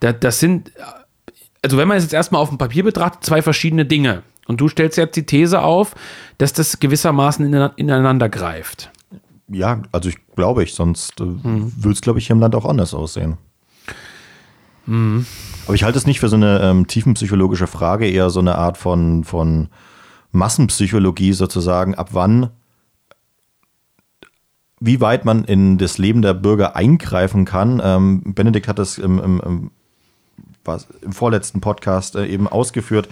[0.00, 0.72] das, das sind
[1.62, 4.22] also wenn man es jetzt erstmal auf dem Papier betrachtet, zwei verschiedene Dinge.
[4.46, 5.94] Und du stellst jetzt die These auf,
[6.38, 7.46] dass das gewissermaßen
[7.76, 8.90] ineinander greift.
[9.48, 11.72] Ja, also ich glaube ich, sonst äh, hm.
[11.76, 13.36] würde es, glaube ich, hier im Land auch anders aussehen.
[14.86, 15.26] Hm.
[15.66, 18.76] Aber ich halte es nicht für so eine ähm, tiefenpsychologische Frage, eher so eine Art
[18.76, 19.68] von, von
[20.32, 22.50] Massenpsychologie sozusagen, ab wann,
[24.80, 27.80] wie weit man in das Leben der Bürger eingreifen kann.
[27.84, 29.70] Ähm, Benedikt hat das im, im, im
[30.64, 33.08] was im vorletzten Podcast äh, eben ausgeführt,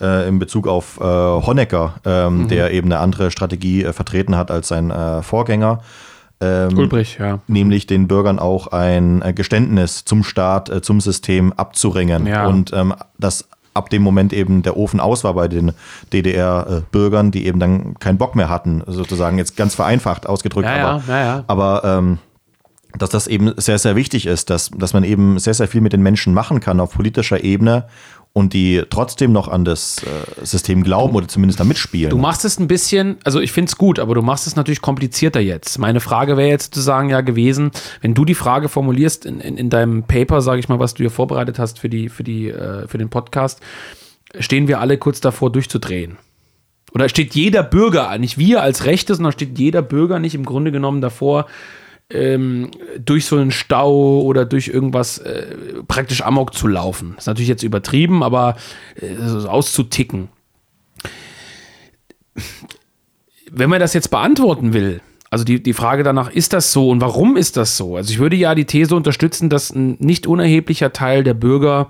[0.00, 2.48] äh, in Bezug auf äh, Honecker, ähm, mhm.
[2.48, 5.82] der eben eine andere Strategie äh, vertreten hat als sein äh, Vorgänger.
[6.40, 7.40] Ähm, Ulbrich, ja.
[7.48, 12.26] Nämlich den Bürgern auch ein Geständnis zum Staat, äh, zum System abzuringen.
[12.26, 12.46] Ja.
[12.46, 15.72] Und ähm, das ab dem Moment eben der Ofen aus war bei den
[16.12, 20.66] DDR-Bürgern, die eben dann keinen Bock mehr hatten, sozusagen jetzt ganz vereinfacht ausgedrückt.
[20.66, 22.18] Ja, aber, ja, aber ähm,
[22.98, 25.92] dass das eben sehr, sehr wichtig ist, dass, dass man eben sehr, sehr viel mit
[25.92, 27.86] den Menschen machen kann auf politischer Ebene
[28.32, 32.10] und die trotzdem noch an das äh, System glauben oder zumindest da mitspielen.
[32.10, 34.80] Du machst es ein bisschen, also ich finde es gut, aber du machst es natürlich
[34.80, 35.78] komplizierter jetzt.
[35.78, 37.72] Meine Frage wäre jetzt sozusagen ja gewesen,
[38.02, 41.02] wenn du die Frage formulierst in, in, in deinem Paper, sage ich mal, was du
[41.02, 43.60] hier vorbereitet hast für, die, für, die, äh, für den Podcast,
[44.38, 46.16] stehen wir alle kurz davor durchzudrehen.
[46.92, 50.72] Oder steht jeder Bürger, nicht wir als Rechte, sondern steht jeder Bürger nicht im Grunde
[50.72, 51.46] genommen davor,
[52.10, 55.56] ähm, durch so einen Stau oder durch irgendwas äh,
[55.86, 57.14] praktisch Amok zu laufen.
[57.16, 58.56] Ist natürlich jetzt übertrieben, aber
[59.00, 60.28] äh, auszuticken.
[63.50, 65.00] Wenn man das jetzt beantworten will,
[65.30, 67.96] also die, die Frage danach, ist das so und warum ist das so?
[67.96, 71.88] Also ich würde ja die These unterstützen, dass ein nicht unerheblicher Teil der Bürger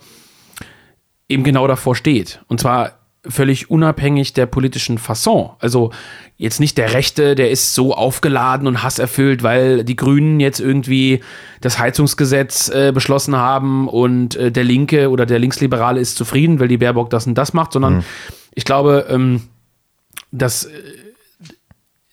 [1.28, 2.42] eben genau davor steht.
[2.48, 5.50] Und zwar völlig unabhängig der politischen Fasson.
[5.58, 5.92] Also
[6.36, 11.20] jetzt nicht der Rechte, der ist so aufgeladen und hasserfüllt, weil die Grünen jetzt irgendwie
[11.60, 16.68] das Heizungsgesetz äh, beschlossen haben und äh, der Linke oder der Linksliberale ist zufrieden, weil
[16.68, 18.04] die Baerbock das und das macht, sondern mhm.
[18.54, 19.42] ich glaube, ähm,
[20.32, 20.70] dass äh,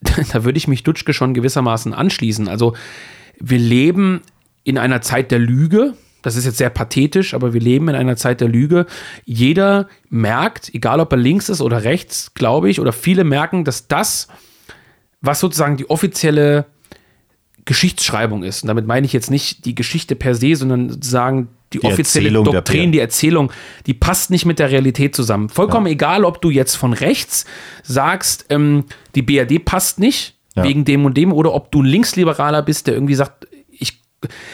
[0.34, 2.49] da würde ich mich Dutschke schon gewissermaßen anschließen.
[2.49, 2.76] Also
[3.39, 4.22] wir leben
[4.64, 5.93] in einer Zeit der Lüge,
[6.28, 8.86] das ist jetzt sehr pathetisch, aber wir leben in einer Zeit der Lüge.
[9.24, 13.88] Jeder merkt, egal ob er links ist oder rechts, glaube ich, oder viele merken, dass
[13.88, 14.28] das,
[15.22, 16.66] was sozusagen die offizielle
[17.64, 21.80] Geschichtsschreibung ist, und damit meine ich jetzt nicht die Geschichte per se, sondern sozusagen die,
[21.80, 23.52] die offizielle Erzählung Doktrin, die Erzählung,
[23.86, 25.48] die passt nicht mit der Realität zusammen.
[25.48, 25.94] Vollkommen ja.
[25.94, 27.46] egal, ob du jetzt von rechts
[27.84, 28.84] sagst, ähm,
[29.16, 30.66] die BRD passt nicht, ja.
[30.66, 33.48] wegen dem und dem, oder ob du ein Linksliberaler bist, der irgendwie sagt,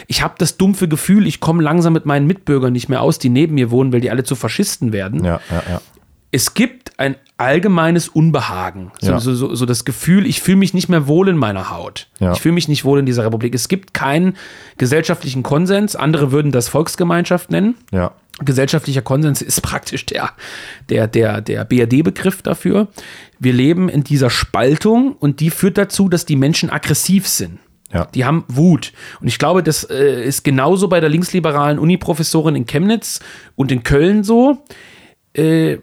[0.07, 3.29] ich habe das dumpfe Gefühl, ich komme langsam mit meinen Mitbürgern nicht mehr aus, die
[3.29, 5.23] neben mir wohnen, weil die alle zu Faschisten werden.
[5.23, 5.81] Ja, ja, ja.
[6.31, 8.91] Es gibt ein allgemeines Unbehagen.
[8.99, 12.07] So, so, so, so das Gefühl, ich fühle mich nicht mehr wohl in meiner Haut.
[12.33, 13.53] Ich fühle mich nicht wohl in dieser Republik.
[13.53, 14.35] Es gibt keinen
[14.77, 15.95] gesellschaftlichen Konsens.
[15.95, 17.75] Andere würden das Volksgemeinschaft nennen.
[18.39, 20.31] Gesellschaftlicher Konsens ist praktisch der,
[20.89, 22.87] der, der, der BRD-Begriff dafür.
[23.37, 27.59] Wir leben in dieser Spaltung und die führt dazu, dass die Menschen aggressiv sind.
[27.93, 28.05] Ja.
[28.13, 28.91] Die haben Wut.
[29.21, 33.19] Und ich glaube, das äh, ist genauso bei der linksliberalen Uniprofessorin in Chemnitz
[33.55, 34.57] und in Köln so.
[35.33, 35.77] Äh,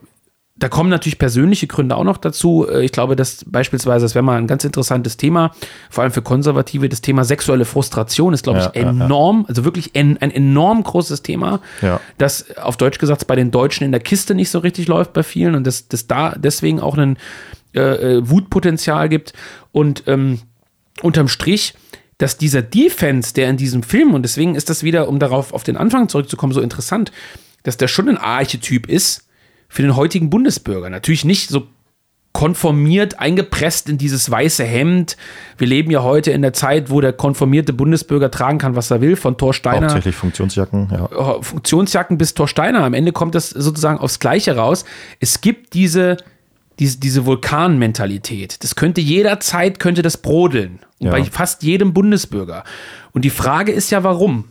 [0.56, 2.66] da kommen natürlich persönliche Gründe auch noch dazu.
[2.68, 5.52] Äh, ich glaube, dass beispielsweise, das wäre mal ein ganz interessantes Thema,
[5.88, 9.48] vor allem für Konservative, das Thema sexuelle Frustration ist, glaube ja, ich, enorm, ja, ja.
[9.48, 11.60] also wirklich ein, ein, enorm großes Thema,
[12.18, 15.22] das auf Deutsch gesagt bei den Deutschen in der Kiste nicht so richtig läuft bei
[15.22, 17.16] vielen und das, das da deswegen auch ein
[17.74, 17.80] äh,
[18.16, 19.32] äh, Wutpotenzial gibt.
[19.72, 20.40] Und ähm,
[21.02, 21.74] unterm Strich
[22.20, 25.62] dass dieser Defense, der in diesem Film, und deswegen ist das wieder, um darauf auf
[25.62, 27.12] den Anfang zurückzukommen, so interessant,
[27.62, 29.26] dass der schon ein Archetyp ist
[29.70, 30.90] für den heutigen Bundesbürger.
[30.90, 31.66] Natürlich nicht so
[32.32, 35.16] konformiert, eingepresst in dieses weiße Hemd.
[35.56, 39.00] Wir leben ja heute in der Zeit, wo der konformierte Bundesbürger tragen kann, was er
[39.00, 39.86] will, von Thor Steiner.
[39.86, 41.40] Hauptsächlich Funktionsjacken, ja.
[41.40, 42.84] Funktionsjacken bis Thor Steiner.
[42.84, 44.84] Am Ende kommt das sozusagen aufs Gleiche raus.
[45.20, 46.18] Es gibt diese
[46.80, 48.64] diese, diese Vulkanmentalität.
[48.64, 50.80] Das könnte jederzeit, könnte das brodeln.
[50.98, 51.12] Ja.
[51.12, 52.64] Bei fast jedem Bundesbürger.
[53.12, 54.46] Und die Frage ist ja, warum?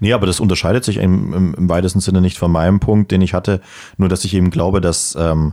[0.00, 3.20] Nee, aber das unterscheidet sich im, im, im, weitesten Sinne nicht von meinem Punkt, den
[3.20, 3.60] ich hatte.
[3.96, 5.52] Nur, dass ich eben glaube, dass ähm,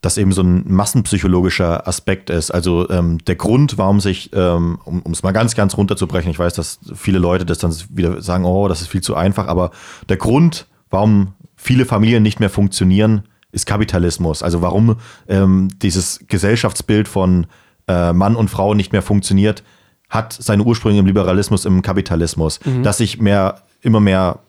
[0.00, 2.50] das eben so ein massenpsychologischer Aspekt ist.
[2.50, 6.54] Also ähm, der Grund, warum sich, ähm, um es mal ganz, ganz runterzubrechen, ich weiß,
[6.54, 9.72] dass viele Leute das dann wieder sagen, oh, das ist viel zu einfach, aber
[10.08, 13.24] der Grund, warum viele Familien nicht mehr funktionieren,
[13.56, 14.42] ist Kapitalismus.
[14.42, 14.96] Also warum
[15.28, 17.46] ähm, dieses Gesellschaftsbild von
[17.88, 19.64] äh, Mann und Frau nicht mehr funktioniert,
[20.08, 22.60] hat seine Ursprünge im Liberalismus, im Kapitalismus.
[22.64, 22.82] Mhm.
[22.82, 24.40] Dass sich mehr, immer mehr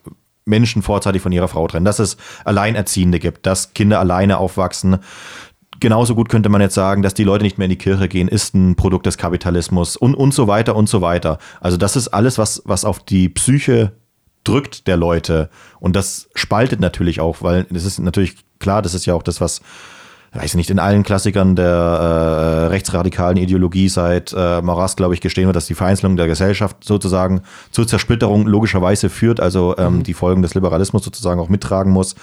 [0.44, 4.98] Menschen vorzeitig von ihrer Frau trennen, dass es Alleinerziehende gibt, dass Kinder alleine aufwachsen.
[5.80, 8.28] Genauso gut könnte man jetzt sagen, dass die Leute nicht mehr in die Kirche gehen,
[8.28, 11.38] ist ein Produkt des Kapitalismus und, und so weiter und so weiter.
[11.60, 13.92] Also das ist alles, was, was auf die Psyche
[14.44, 15.50] drückt der Leute.
[15.78, 19.40] Und das spaltet natürlich auch, weil es ist natürlich klar, das ist ja auch das,
[19.40, 19.60] was
[20.32, 25.20] weiß ich nicht, in allen Klassikern der äh, rechtsradikalen Ideologie seit äh, Maras, glaube ich,
[25.20, 30.02] gestehen wird, dass die Vereinzelung der Gesellschaft sozusagen zur Zersplitterung logischerweise führt, also ähm, mhm.
[30.02, 32.14] die Folgen des Liberalismus sozusagen auch mittragen muss.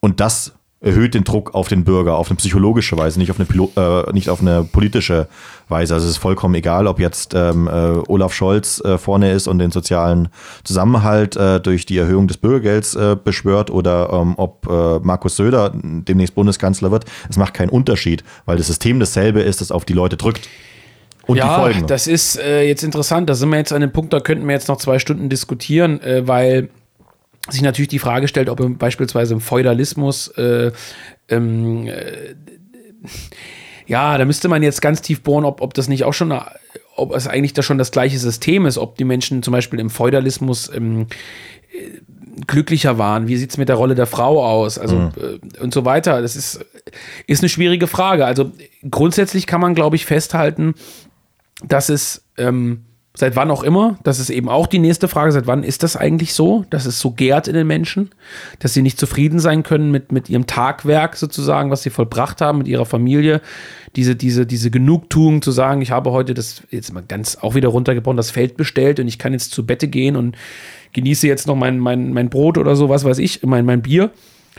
[0.00, 0.52] Und das
[0.86, 4.12] erhöht den Druck auf den Bürger auf eine psychologische Weise, nicht auf eine, Pilo äh,
[4.12, 5.26] nicht auf eine politische
[5.68, 5.94] Weise.
[5.94, 7.70] Also es ist vollkommen egal, ob jetzt ähm, äh,
[8.06, 10.28] Olaf Scholz äh, vorne ist und den sozialen
[10.62, 15.72] Zusammenhalt äh, durch die Erhöhung des Bürgergelds äh, beschwört oder ähm, ob äh, Markus Söder
[15.74, 17.04] demnächst Bundeskanzler wird.
[17.28, 20.48] Es macht keinen Unterschied, weil das System dasselbe ist, das auf die Leute drückt.
[21.26, 23.28] Und ja, das ist äh, jetzt interessant.
[23.28, 26.00] Da sind wir jetzt an dem Punkt, da könnten wir jetzt noch zwei Stunden diskutieren,
[26.00, 26.68] äh, weil
[27.48, 30.72] sich natürlich die Frage stellt, ob im, beispielsweise im Feudalismus äh,
[31.28, 32.34] ähm, äh,
[33.86, 36.34] ja, da müsste man jetzt ganz tief bohren, ob, ob das nicht auch schon,
[36.96, 39.90] ob es eigentlich da schon das gleiche System ist, ob die Menschen zum Beispiel im
[39.90, 41.06] Feudalismus ähm,
[41.72, 42.00] äh,
[42.46, 43.28] glücklicher waren.
[43.28, 44.78] Wie sieht es mit der Rolle der Frau aus?
[44.78, 45.12] Also mhm.
[45.20, 46.20] äh, und so weiter.
[46.20, 46.64] Das ist,
[47.26, 48.26] ist eine schwierige Frage.
[48.26, 48.50] Also
[48.90, 50.74] grundsätzlich kann man, glaube ich, festhalten,
[51.64, 52.84] dass es ähm,
[53.18, 55.96] Seit wann auch immer, das ist eben auch die nächste Frage, seit wann ist das
[55.96, 58.10] eigentlich so, dass es so gärt in den Menschen,
[58.58, 62.58] dass sie nicht zufrieden sein können mit, mit ihrem Tagwerk sozusagen, was sie vollbracht haben,
[62.58, 63.40] mit ihrer Familie,
[63.96, 67.70] diese, diese, diese Genugtuung zu sagen, ich habe heute das, jetzt mal ganz auch wieder
[67.70, 70.36] runtergebrochen, das Feld bestellt und ich kann jetzt zu Bette gehen und
[70.92, 74.10] genieße jetzt noch mein, mein, mein Brot oder so, was weiß ich, mein, mein Bier.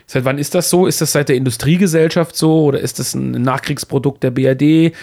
[0.07, 0.87] Seit wann ist das so?
[0.87, 4.95] Ist das seit der Industriegesellschaft so oder ist das ein Nachkriegsprodukt der BRD?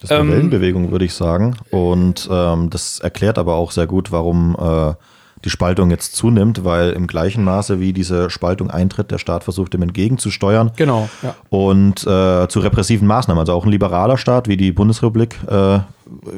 [0.00, 1.56] Das ist eine ähm, Wellenbewegung, würde ich sagen.
[1.70, 4.94] Und ähm, das erklärt aber auch sehr gut, warum äh,
[5.44, 9.74] die Spaltung jetzt zunimmt, weil im gleichen Maße, wie diese Spaltung eintritt, der Staat versucht,
[9.74, 10.72] dem entgegenzusteuern.
[10.76, 11.08] Genau.
[11.22, 11.34] Ja.
[11.48, 13.40] Und äh, zu repressiven Maßnahmen.
[13.40, 15.80] Also auch ein liberaler Staat wie die Bundesrepublik äh,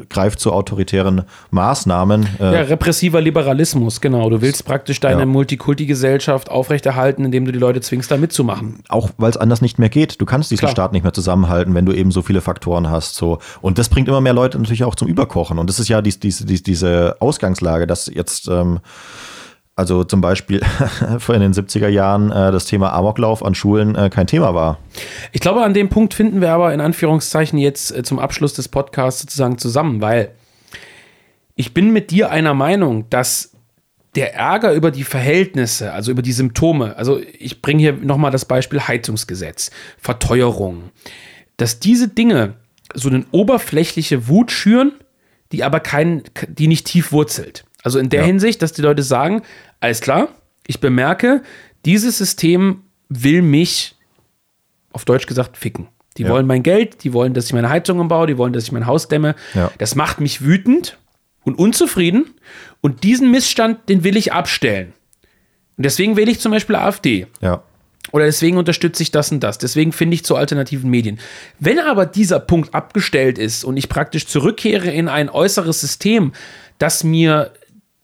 [0.08, 2.28] greift zu autoritären Maßnahmen.
[2.38, 4.30] Äh ja, repressiver Liberalismus, genau.
[4.30, 5.26] Du willst praktisch deine ja.
[5.26, 8.80] Multikulti-Gesellschaft aufrechterhalten, indem du die Leute zwingst, da mitzumachen.
[8.88, 10.20] Auch weil es anders nicht mehr geht.
[10.20, 10.72] Du kannst diesen Klar.
[10.72, 13.14] Staat nicht mehr zusammenhalten, wenn du eben so viele Faktoren hast.
[13.14, 13.38] So.
[13.60, 15.58] Und das bringt immer mehr Leute natürlich auch zum Überkochen.
[15.58, 18.80] Und das ist ja dies, dies, dies, diese Ausgangslage, dass jetzt ähm,
[19.80, 20.60] also zum Beispiel
[21.18, 24.78] vor in den 70er Jahren äh, das Thema Amoklauf an Schulen äh, kein Thema war.
[25.32, 28.68] Ich glaube, an dem Punkt finden wir aber in Anführungszeichen jetzt äh, zum Abschluss des
[28.68, 30.32] Podcasts sozusagen zusammen, weil
[31.56, 33.52] ich bin mit dir einer Meinung, dass
[34.16, 38.44] der Ärger über die Verhältnisse, also über die Symptome, also ich bringe hier nochmal das
[38.44, 40.90] Beispiel Heizungsgesetz, Verteuerung,
[41.56, 42.54] dass diese Dinge
[42.92, 44.92] so eine oberflächliche Wut schüren,
[45.52, 47.64] die aber kein, die nicht tief wurzelt.
[47.82, 48.26] Also in der ja.
[48.26, 49.42] Hinsicht, dass die Leute sagen,
[49.80, 50.28] alles klar,
[50.66, 51.42] ich bemerke,
[51.84, 53.96] dieses System will mich,
[54.92, 55.88] auf Deutsch gesagt, ficken.
[56.16, 56.28] Die ja.
[56.28, 58.86] wollen mein Geld, die wollen, dass ich meine Heizung umbaue, die wollen, dass ich mein
[58.86, 59.34] Haus dämme.
[59.54, 59.70] Ja.
[59.78, 60.98] Das macht mich wütend
[61.44, 62.34] und unzufrieden.
[62.80, 64.92] Und diesen Missstand, den will ich abstellen.
[65.76, 67.26] Und deswegen wähle ich zum Beispiel AfD.
[67.40, 67.62] Ja.
[68.12, 69.58] Oder deswegen unterstütze ich das und das.
[69.58, 71.20] Deswegen finde ich zu alternativen Medien.
[71.58, 76.32] Wenn aber dieser Punkt abgestellt ist und ich praktisch zurückkehre in ein äußeres System,
[76.78, 77.52] das mir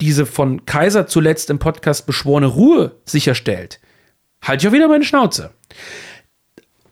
[0.01, 3.81] diese von Kaiser zuletzt im Podcast beschworene Ruhe sicherstellt,
[4.43, 5.51] halte ich auch wieder meine Schnauze.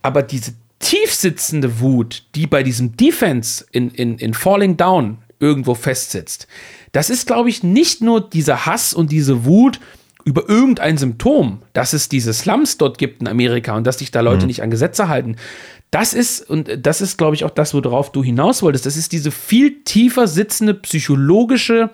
[0.03, 6.47] Aber diese tiefsitzende Wut, die bei diesem Defense in, in, in Falling Down irgendwo festsitzt,
[6.93, 9.81] das ist, glaube ich, nicht nur dieser Hass und diese Wut
[10.25, 14.21] über irgendein Symptom, dass es diese Slums dort gibt in Amerika und dass sich da
[14.21, 14.47] Leute mhm.
[14.47, 15.37] nicht an Gesetze halten.
[15.91, 18.87] Das ist, und das ist, glaube ich, auch das, worauf du hinaus wolltest.
[18.87, 21.91] Das ist diese viel tiefer sitzende psychologische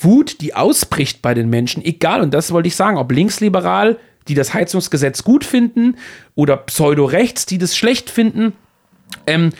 [0.00, 4.34] Wut, die ausbricht bei den Menschen, egal, und das wollte ich sagen, ob linksliberal, die
[4.34, 5.96] das Heizungsgesetz gut finden,
[6.34, 8.52] oder pseudo-rechts, die das schlecht finden,
[9.26, 9.52] ähm,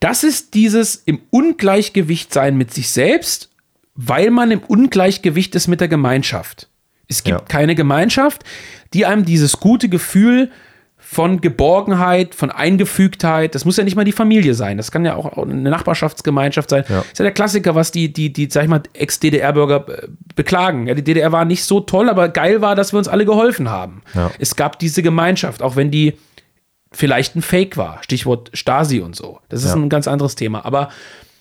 [0.00, 3.50] das ist dieses im Ungleichgewicht sein mit sich selbst,
[3.94, 6.68] weil man im Ungleichgewicht ist mit der Gemeinschaft.
[7.08, 7.44] Es gibt ja.
[7.46, 8.44] keine Gemeinschaft,
[8.94, 10.50] die einem dieses gute Gefühl
[11.10, 13.54] von Geborgenheit, von Eingefügtheit.
[13.54, 14.76] Das muss ja nicht mal die Familie sein.
[14.76, 16.84] Das kann ja auch eine Nachbarschaftsgemeinschaft sein.
[16.86, 16.98] Ja.
[16.98, 20.86] Das ist ja der Klassiker, was die, die, die, sag ich mal, Ex-DDR-Bürger äh, beklagen.
[20.86, 23.70] Ja, die DDR war nicht so toll, aber geil war, dass wir uns alle geholfen
[23.70, 24.02] haben.
[24.14, 24.30] Ja.
[24.38, 26.12] Es gab diese Gemeinschaft, auch wenn die
[26.92, 28.02] vielleicht ein Fake war.
[28.02, 29.40] Stichwort Stasi und so.
[29.48, 29.76] Das ist ja.
[29.76, 30.66] ein ganz anderes Thema.
[30.66, 30.90] Aber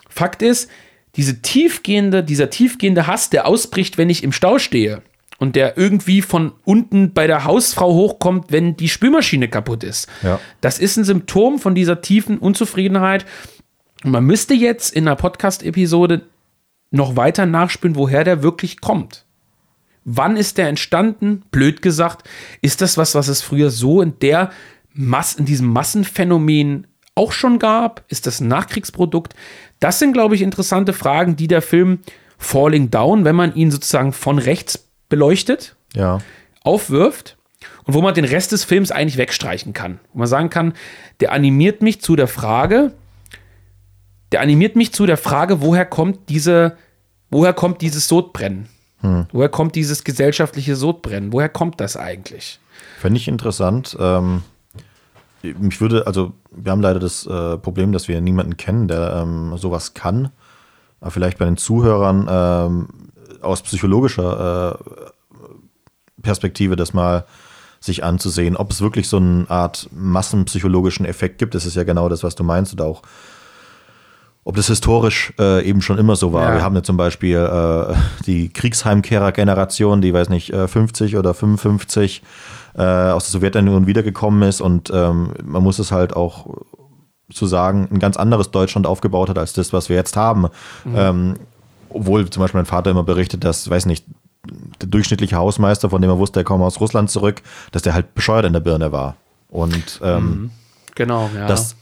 [0.08, 0.70] Fakt ist,
[1.18, 5.02] diese tiefgehende, dieser tiefgehende Hass, der ausbricht, wenn ich im Stau stehe,
[5.38, 10.08] und der irgendwie von unten bei der Hausfrau hochkommt, wenn die Spülmaschine kaputt ist.
[10.24, 10.40] Ja.
[10.62, 13.26] Das ist ein Symptom von dieser tiefen Unzufriedenheit.
[14.04, 16.24] Und man müsste jetzt in einer Podcast-Episode
[16.92, 19.26] noch weiter nachspüren, woher der wirklich kommt.
[20.06, 21.44] Wann ist der entstanden?
[21.52, 22.28] Blöd gesagt,
[22.62, 24.52] ist das was, was es früher so in der
[24.94, 28.06] Mass, in diesem Massenphänomen auch schon gab?
[28.08, 29.36] Ist das ein Nachkriegsprodukt?
[29.80, 32.00] Das sind, glaube ich, interessante Fragen, die der Film
[32.38, 36.20] Falling Down, wenn man ihn sozusagen von rechts beleuchtet, ja.
[36.64, 37.38] aufwirft
[37.86, 40.00] und wo man den Rest des Films eigentlich wegstreichen kann.
[40.14, 40.74] Wo man sagen kann,
[41.20, 42.94] der animiert mich zu der Frage,
[44.32, 46.78] der animiert mich zu der Frage, woher kommt diese,
[47.30, 48.68] woher kommt dieses Sodbrennen?
[49.02, 49.28] Hm.
[49.32, 51.32] Woher kommt dieses gesellschaftliche Sodbrennen?
[51.32, 52.60] Woher kommt das eigentlich?
[53.00, 53.96] Fände ich interessant.
[54.00, 54.42] Ähm,
[55.44, 59.56] mich würde, also wir haben leider das äh, Problem, dass wir niemanden kennen, der ähm,
[59.58, 60.30] sowas kann.
[61.00, 62.88] Aber vielleicht bei den Zuhörern ähm,
[63.42, 67.26] aus psychologischer äh, Perspektive das mal
[67.80, 71.56] sich anzusehen, ob es wirklich so eine Art massenpsychologischen Effekt gibt.
[71.56, 73.04] Das ist ja genau das, was du meinst, oder auch
[74.44, 76.50] ob das historisch äh, eben schon immer so war.
[76.50, 76.56] Ja.
[76.56, 77.94] Wir haben ja zum Beispiel äh,
[78.26, 82.24] die Kriegsheimkehrer-Generation, die, weiß nicht, äh, 50 oder 55
[82.76, 86.48] äh, aus der Sowjetunion wiedergekommen ist und ähm, man muss es halt auch
[87.30, 90.48] zu sagen, ein ganz anderes Deutschland aufgebaut hat als das, was wir jetzt haben.
[90.96, 91.36] Ähm,
[91.90, 94.06] obwohl zum Beispiel mein Vater immer berichtet, dass, weiß nicht,
[94.82, 98.14] der durchschnittliche Hausmeister, von dem er wusste, er komme aus Russland zurück, dass der halt
[98.16, 99.16] bescheuert in der Birne war.
[99.50, 100.52] Und ähm,
[100.96, 101.46] Genau, ja.
[101.48, 101.76] dass,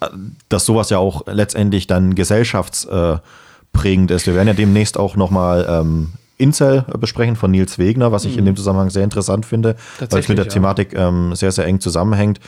[0.49, 4.28] dass sowas ja auch letztendlich dann gesellschaftsprägend ist.
[4.28, 8.43] Wir werden ja demnächst auch nochmal ähm, Incel besprechen von Nils Wegner, was ich in
[8.45, 9.78] dem Zusammenhang sehr interessant finde,
[10.10, 10.49] weil es mit der Mhm.
[10.49, 10.53] Ja.
[10.53, 12.39] Thematik ähm, sehr, sehr eng zusammenhängt.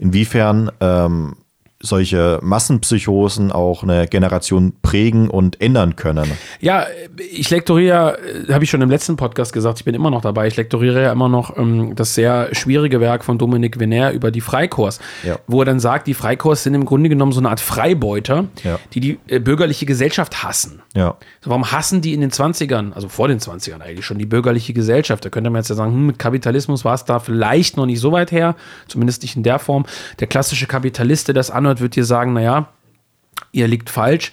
[0.00, 1.36] Inwiefern ähm,
[1.80, 6.30] solche Massenpsychosen auch eine Generation prägen und ändern können.
[6.60, 6.86] Ja,
[7.32, 8.18] ich lektoriere,
[8.48, 11.02] äh, habe ich schon im letzten Podcast gesagt, ich bin immer noch dabei, ich lektoriere
[11.02, 15.38] ja immer noch ähm, das sehr schwierige Werk von Dominik Venner über die Freikorps, Ja.
[15.46, 18.78] wo er dann sagt, die Freikorps sind im Grunde genommen so eine Art Freibeuter, Ja.
[18.94, 20.82] die die äh, bürgerliche Gesellschaft hassen.
[20.94, 21.16] Ja.
[21.42, 24.72] So, warum hassen die in den 20ern, also vor den 20ern eigentlich schon, die bürgerliche
[24.72, 25.24] Gesellschaft?
[25.24, 28.00] Da könnte man jetzt ja sagen, hm, mit Kapitalismus war es da vielleicht noch nicht
[28.00, 28.56] so weit her,
[28.88, 29.84] zumindest nicht in der Form.
[30.20, 32.68] Der klassische Kapitalist, der das anhört, wird dir sagen, naja,
[33.52, 34.32] ihr liegt falsch.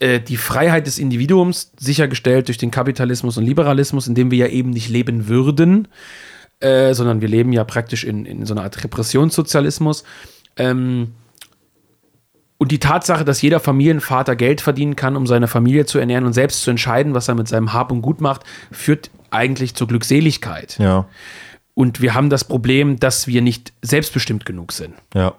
[0.00, 4.46] Äh, Die Freiheit des Individuums sichergestellt durch den Kapitalismus und Liberalismus, in dem wir ja
[4.46, 5.88] eben nicht leben würden,
[6.60, 10.04] äh, sondern wir leben ja praktisch in, in so einer Art Repressionssozialismus.
[10.56, 11.12] Ähm,
[12.58, 16.32] und die Tatsache, dass jeder Familienvater Geld verdienen kann, um seine Familie zu ernähren und
[16.32, 18.42] selbst zu entscheiden, was er mit seinem Hab und Gut macht,
[18.72, 20.76] führt eigentlich zur Glückseligkeit.
[20.78, 21.06] Ja.
[21.74, 24.94] Und wir haben das Problem, dass wir nicht selbstbestimmt genug sind.
[25.14, 25.34] Ja.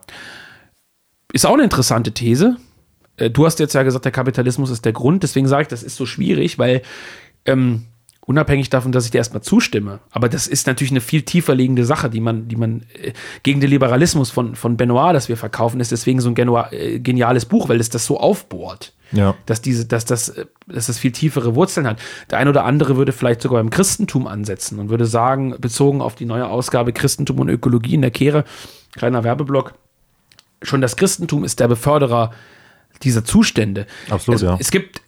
[1.33, 2.57] Ist auch eine interessante These.
[3.17, 5.23] Äh, Du hast jetzt ja gesagt, der Kapitalismus ist der Grund.
[5.23, 6.81] Deswegen sage ich, das ist so schwierig, weil
[7.45, 7.85] ähm,
[8.25, 11.83] unabhängig davon, dass ich dir erstmal zustimme, aber das ist natürlich eine viel tiefer liegende
[11.83, 15.79] Sache, die man, die man äh, gegen den Liberalismus von, von Benoit, das wir verkaufen,
[15.79, 18.93] ist deswegen so ein genua- äh, geniales Buch, weil es das so aufbohrt.
[19.11, 19.33] Ja.
[19.47, 21.99] Dass, diese, dass, das, äh, dass das viel tiefere Wurzeln hat.
[22.29, 26.13] Der ein oder andere würde vielleicht sogar beim Christentum ansetzen und würde sagen, bezogen auf
[26.13, 28.43] die neue Ausgabe Christentum und Ökologie in der Kehre,
[28.91, 29.73] kleiner Werbeblock,
[30.61, 32.31] schon das Christentum ist der Beförderer
[33.03, 33.85] dieser Zustände.
[34.09, 34.57] Absolut, also, ja.
[34.59, 35.01] Es gibt,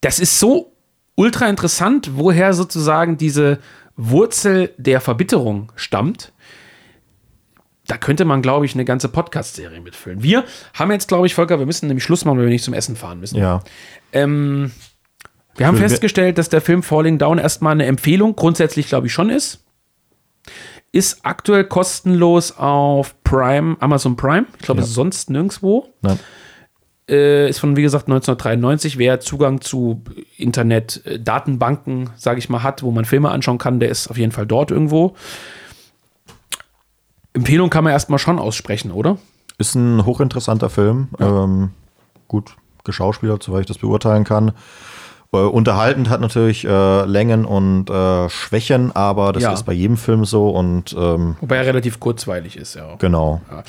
[0.00, 0.72] das ist so
[1.14, 3.58] ultra interessant, woher sozusagen diese
[3.96, 6.32] Wurzel der Verbitterung stammt.
[7.88, 10.22] Da könnte man, glaube ich, eine ganze Podcast-Serie mitfüllen.
[10.22, 12.74] Wir haben jetzt, glaube ich, Volker, wir müssen nämlich Schluss machen, weil wir nicht zum
[12.74, 13.38] Essen fahren müssen.
[13.38, 13.64] Ja.
[14.12, 14.70] Ähm,
[15.56, 19.30] wir haben festgestellt, dass der Film Falling Down erstmal eine Empfehlung grundsätzlich, glaube ich, schon
[19.30, 19.64] ist.
[20.90, 24.46] Ist aktuell kostenlos auf Prime, Amazon Prime.
[24.58, 24.86] Ich glaube, Ja.
[24.86, 25.86] sonst nirgendwo.
[26.02, 26.18] Nein.
[27.10, 28.98] Äh, ist von, wie gesagt, 1993.
[28.98, 30.02] Wer Zugang zu
[30.36, 34.18] Internet, äh, Datenbanken, sage ich mal, hat, wo man Filme anschauen kann, der ist auf
[34.18, 35.14] jeden Fall dort irgendwo.
[37.32, 39.18] Empfehlung kann man erstmal schon aussprechen, oder?
[39.58, 41.08] Ist ein hochinteressanter Film.
[41.18, 41.70] Ähm,
[42.28, 44.52] gut geschauspielert, soweit ich das beurteilen kann.
[45.32, 49.52] Äh, unterhaltend hat natürlich äh, Längen und äh, Schwächen, aber das Ja.
[49.52, 52.94] ist bei jedem Film so und ähm, Wobei er relativ kurzweilig ist, ja.
[52.98, 53.42] genau.
[53.50, 53.62] Ja.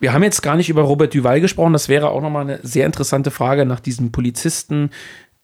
[0.00, 1.72] Wir haben jetzt gar nicht über Robert Duval gesprochen.
[1.72, 4.90] Das wäre auch nochmal eine sehr interessante Frage nach diesem Polizisten,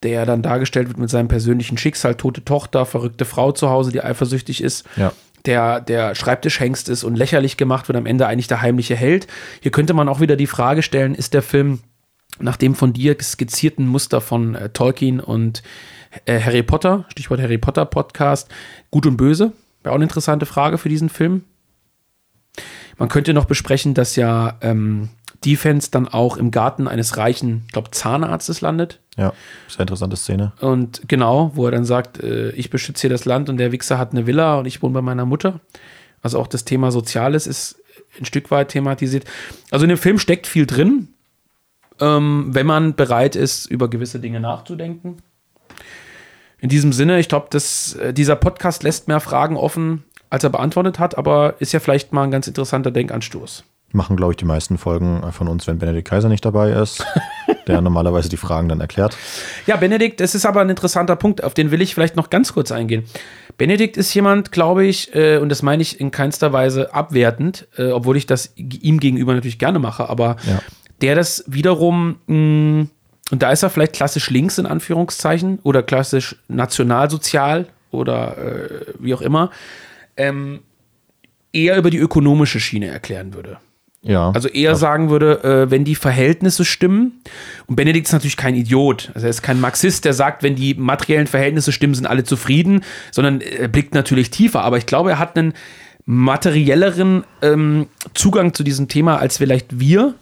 [0.03, 4.03] der dann dargestellt wird mit seinem persönlichen Schicksal, tote Tochter, verrückte Frau zu Hause, die
[4.03, 4.85] eifersüchtig ist.
[4.97, 5.13] Ja.
[5.45, 9.25] Der, der Schreibtischhengst ist und lächerlich gemacht wird, am Ende eigentlich der heimliche Held.
[9.61, 11.79] Hier könnte man auch wieder die Frage stellen, ist der Film
[12.39, 15.63] nach dem von dir skizzierten Muster von äh, Tolkien und
[16.25, 18.49] äh, Harry Potter, Stichwort Harry Potter Podcast,
[18.89, 19.53] gut und böse?
[19.83, 21.43] Wäre auch eine interessante Frage für diesen Film.
[22.97, 25.09] Man könnte noch besprechen, dass ja ähm,
[25.43, 28.99] Defense dann auch im Garten eines reichen, ich glaube, Zahnarztes landet.
[29.17, 29.33] Ja,
[29.67, 30.53] sehr interessante Szene.
[30.61, 33.97] Und genau, wo er dann sagt, äh, ich beschütze hier das Land und der Wichser
[33.97, 35.59] hat eine Villa und ich wohne bei meiner Mutter.
[36.21, 37.81] Also auch das Thema Soziales ist
[38.19, 39.25] ein Stück weit thematisiert.
[39.71, 41.07] Also in dem Film steckt viel drin,
[42.01, 45.17] ähm, wenn man bereit ist, über gewisse Dinge nachzudenken.
[46.59, 50.49] In diesem Sinne, ich glaube, dass äh, dieser Podcast lässt mehr Fragen offen, als er
[50.49, 53.63] beantwortet hat, aber ist ja vielleicht mal ein ganz interessanter Denkanstoß.
[53.93, 57.05] Machen, glaube ich, die meisten Folgen von uns, wenn Benedikt Kaiser nicht dabei ist,
[57.67, 59.17] der normalerweise die Fragen dann erklärt.
[59.67, 62.53] Ja, Benedikt, das ist aber ein interessanter Punkt, auf den will ich vielleicht noch ganz
[62.53, 63.03] kurz eingehen.
[63.57, 67.91] Benedikt ist jemand, glaube ich, äh, und das meine ich in keinster Weise abwertend, äh,
[67.91, 70.61] obwohl ich das ihm gegenüber natürlich gerne mache, aber Ja.
[71.01, 72.87] Der das wiederum, mh,
[73.31, 79.13] und da ist er vielleicht klassisch links in Anführungszeichen oder klassisch nationalsozial oder äh, wie
[79.13, 79.51] auch immer,
[80.17, 80.59] ähm,
[81.53, 83.57] eher über die ökonomische Schiene erklären würde.
[84.03, 84.31] Ja.
[84.31, 87.21] Also eher sagen würde, äh, wenn die Verhältnisse stimmen.
[87.67, 89.11] Und Benedikt ist natürlich kein Idiot.
[89.13, 92.83] Also er ist kein Marxist, der sagt, wenn die materiellen Verhältnisse stimmen, sind alle zufrieden,
[93.11, 94.63] sondern er blickt natürlich tiefer.
[94.63, 95.53] Aber ich glaube, er hat einen
[96.05, 100.15] materielleren ähm, Zugang zu diesem Thema als vielleicht wir.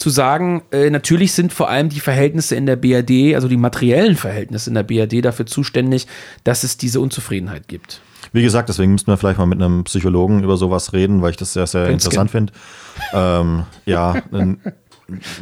[0.00, 4.16] Zu sagen, äh, natürlich sind vor allem die Verhältnisse in der BRD, also die materiellen
[4.16, 6.06] Verhältnisse in der BRD dafür zuständig,
[6.42, 8.00] dass es diese Unzufriedenheit gibt.
[8.32, 11.36] Wie gesagt, deswegen müssten wir vielleicht mal mit einem Psychologen über sowas reden, weil ich
[11.36, 12.52] das sehr, sehr Könnt's interessant finde.
[13.12, 14.22] Ähm, ja,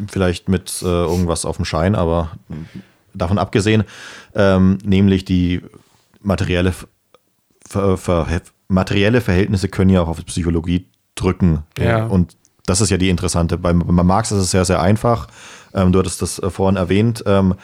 [0.08, 2.32] vielleicht mit äh, irgendwas auf dem Schein, aber
[3.14, 3.84] davon abgesehen,
[4.34, 5.62] ähm, nämlich die
[6.20, 6.74] materielle,
[7.64, 8.26] ver, ver,
[8.68, 11.64] materielle Verhältnisse können ja auch auf die Psychologie drücken.
[11.78, 12.06] Ja.
[12.06, 12.36] Und
[12.68, 13.58] das ist ja die interessante.
[13.58, 15.28] Bei, bei Marx ist es sehr, sehr einfach.
[15.74, 17.22] Ähm, du hattest das äh, vorhin erwähnt.
[17.26, 17.54] Ähm,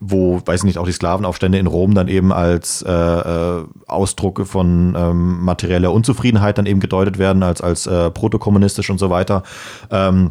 [0.00, 4.94] wo, weiß nicht, auch die Sklavenaufstände in Rom dann eben als äh, äh, Ausdrucke von
[4.96, 9.42] ähm, materieller Unzufriedenheit dann eben gedeutet werden, als, als äh, protokommunistisch und so weiter.
[9.90, 10.30] Ähm,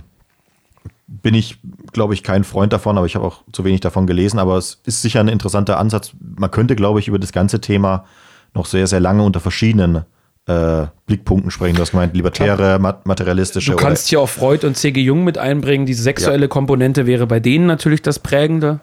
[1.07, 1.57] bin ich,
[1.91, 4.39] glaube ich, kein Freund davon, aber ich habe auch zu wenig davon gelesen.
[4.39, 6.11] Aber es ist sicher ein interessanter Ansatz.
[6.19, 8.05] Man könnte, glaube ich, über das ganze Thema
[8.53, 10.05] noch sehr, sehr lange unter verschiedenen
[10.47, 11.75] äh, Blickpunkten sprechen.
[11.75, 13.71] Du hast gemeint, libertäre, mat materialistische.
[13.71, 15.01] Du kannst hier auch Freud und C.G.
[15.01, 15.85] Jung mit einbringen.
[15.85, 18.79] Diese sexuelle Komponente wäre bei denen natürlich das Prägende.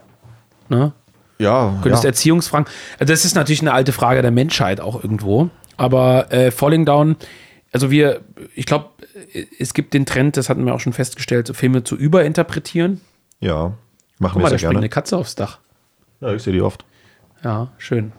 [0.69, 0.93] Ne?
[1.39, 2.11] ja, könntest ja.
[2.11, 2.67] Erziehungsfragen.
[2.99, 5.51] Also das ist natürlich eine alte Frage der Menschheit auch irgendwo.
[5.77, 7.17] Aber äh, Falling Down,
[7.73, 8.21] also wir,
[8.55, 8.91] ich glaube,
[9.59, 13.01] es gibt den Trend, das hatten wir auch schon festgestellt, so Filme zu überinterpretieren.
[13.41, 13.73] ja,
[14.19, 14.79] machen wir mal, da sehr springt gerne.
[14.79, 15.59] eine Katze aufs Dach.
[16.21, 16.85] Ja, ich sehe die oft.
[17.43, 18.13] Ja, schön.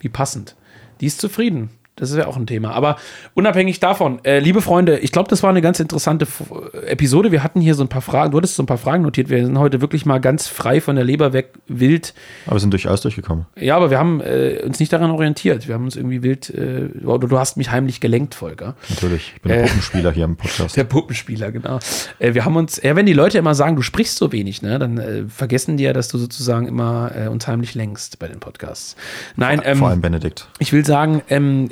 [0.00, 0.56] Wie passend.
[1.00, 1.70] Die ist zufrieden.
[1.98, 2.72] Das ist ja auch ein Thema.
[2.72, 2.96] Aber
[3.34, 6.42] unabhängig davon, äh, liebe Freunde, ich glaube, das war eine ganz interessante F
[6.86, 7.32] Episode.
[7.32, 9.28] Wir hatten hier so ein paar Fragen, du hattest so ein paar Fragen notiert.
[9.28, 12.14] Wir sind heute wirklich mal ganz frei von der Leber weg, wild.
[12.46, 13.46] Aber wir sind durch alles durchgekommen.
[13.56, 15.66] Ja, aber wir haben äh, uns nicht daran orientiert.
[15.68, 18.76] Wir haben uns irgendwie wild, äh, oder du hast mich heimlich gelenkt, Volker.
[18.88, 19.32] Natürlich.
[19.36, 20.76] Ich bin ein Puppenspieler hier im Podcast.
[20.76, 21.78] Der Puppenspieler, genau.
[22.18, 24.78] Äh, wir haben uns, ja, wenn die Leute immer sagen, du sprichst so wenig, ne,
[24.78, 28.40] dann äh, vergessen die ja, dass du sozusagen immer äh, uns heimlich lenkst bei den
[28.40, 28.96] Podcasts.
[29.36, 30.48] Nein, ähm, Vor allem Benedikt.
[30.58, 31.68] ich will sagen, ähm,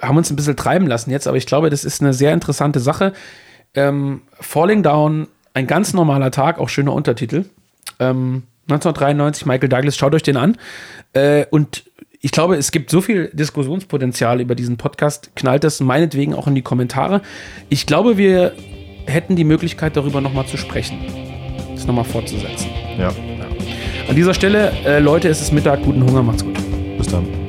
[0.00, 2.80] haben uns ein bisschen treiben lassen jetzt, aber ich glaube, das ist eine sehr interessante
[2.80, 3.12] Sache.
[3.74, 7.46] Ähm, Falling Down, ein ganz normaler Tag, auch schöner Untertitel.
[7.98, 10.56] Ähm, 1993, Michael Douglas, schaut euch den an.
[11.12, 11.84] Äh, und
[12.20, 15.30] ich glaube, es gibt so viel Diskussionspotenzial über diesen Podcast.
[15.36, 17.22] Knallt das meinetwegen auch in die Kommentare.
[17.68, 18.52] Ich glaube, wir
[19.06, 20.98] hätten die Möglichkeit, darüber nochmal zu sprechen.
[21.74, 22.68] Das nochmal fortzusetzen.
[22.98, 23.12] Ja.
[24.08, 26.56] An dieser Stelle, äh, Leute, es ist Mittag, guten Hunger, macht's gut.
[26.98, 27.45] Bis dann.